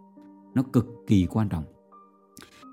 nó 0.56 0.64
cực 0.64 0.88
kỳ 1.08 1.28
quan 1.30 1.50
trọng. 1.50 1.64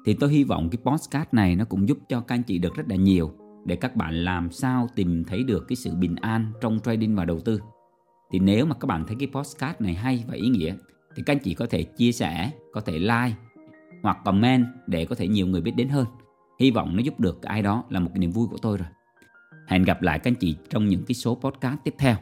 Thì 0.05 0.15
tôi 0.15 0.31
hy 0.31 0.45
vọng 0.45 0.69
cái 0.71 0.79
podcast 0.85 1.29
này 1.33 1.57
nó 1.57 1.65
cũng 1.65 1.89
giúp 1.89 1.99
cho 2.09 2.21
các 2.21 2.35
anh 2.35 2.43
chị 2.43 2.59
được 2.59 2.75
rất 2.75 2.89
là 2.89 2.97
nhiều 2.97 3.33
để 3.67 3.77
các 3.77 3.97
bạn 3.97 4.25
làm 4.25 4.51
sao 4.51 4.89
tìm 4.95 5.25
thấy 5.25 5.43
được 5.43 5.65
cái 5.69 5.77
sự 5.77 5.95
bình 5.95 6.17
an 6.17 6.53
trong 6.61 6.79
trading 6.85 7.17
và 7.17 7.25
đầu 7.25 7.41
tư. 7.41 7.61
Thì 8.31 8.39
nếu 8.39 8.67
mà 8.67 8.75
các 8.75 8.87
bạn 8.87 9.05
thấy 9.07 9.17
cái 9.19 9.29
podcast 9.33 9.81
này 9.81 9.95
hay 9.95 10.25
và 10.29 10.35
ý 10.35 10.49
nghĩa, 10.49 10.75
thì 11.17 11.23
các 11.27 11.33
anh 11.33 11.43
chị 11.45 11.55
có 11.55 11.67
thể 11.71 11.83
chia 11.83 12.13
sẻ, 12.13 12.51
có 12.73 12.81
thể 12.81 12.99
like 12.99 13.35
hoặc 14.03 14.19
comment 14.25 14.67
để 14.87 15.05
có 15.05 15.15
thể 15.15 15.29
nhiều 15.29 15.47
người 15.47 15.61
biết 15.61 15.77
đến 15.77 15.89
hơn. 15.89 16.07
Hy 16.61 16.71
vọng 16.71 16.97
nó 16.97 17.03
giúp 17.03 17.21
được 17.21 17.43
ai 17.43 17.63
đó 17.63 17.85
là 17.89 18.01
một 18.01 18.11
cái 18.15 18.19
niềm 18.19 18.31
vui 18.31 18.49
của 18.51 18.59
tôi 18.63 18.77
rồi. 18.77 18.89
Hẹn 19.67 19.83
gặp 19.83 20.03
lại 20.03 20.19
các 20.19 20.31
anh 20.31 20.35
chị 20.35 20.57
trong 20.71 20.87
những 20.87 21.03
cái 21.09 21.15
số 21.15 21.35
podcast 21.35 21.79
tiếp 21.85 21.95
theo. 21.99 22.17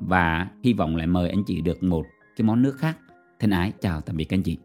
Và 0.00 0.48
hy 0.62 0.72
vọng 0.72 0.96
lại 0.96 1.06
mời 1.06 1.28
anh 1.28 1.44
chị 1.46 1.60
được 1.60 1.82
một 1.82 2.06
cái 2.36 2.44
món 2.44 2.62
nước 2.62 2.76
khác. 2.78 2.98
Thân 3.40 3.50
ái, 3.50 3.72
chào 3.80 4.00
tạm 4.00 4.16
biệt 4.16 4.24
các 4.24 4.36
anh 4.36 4.42
chị. 4.42 4.58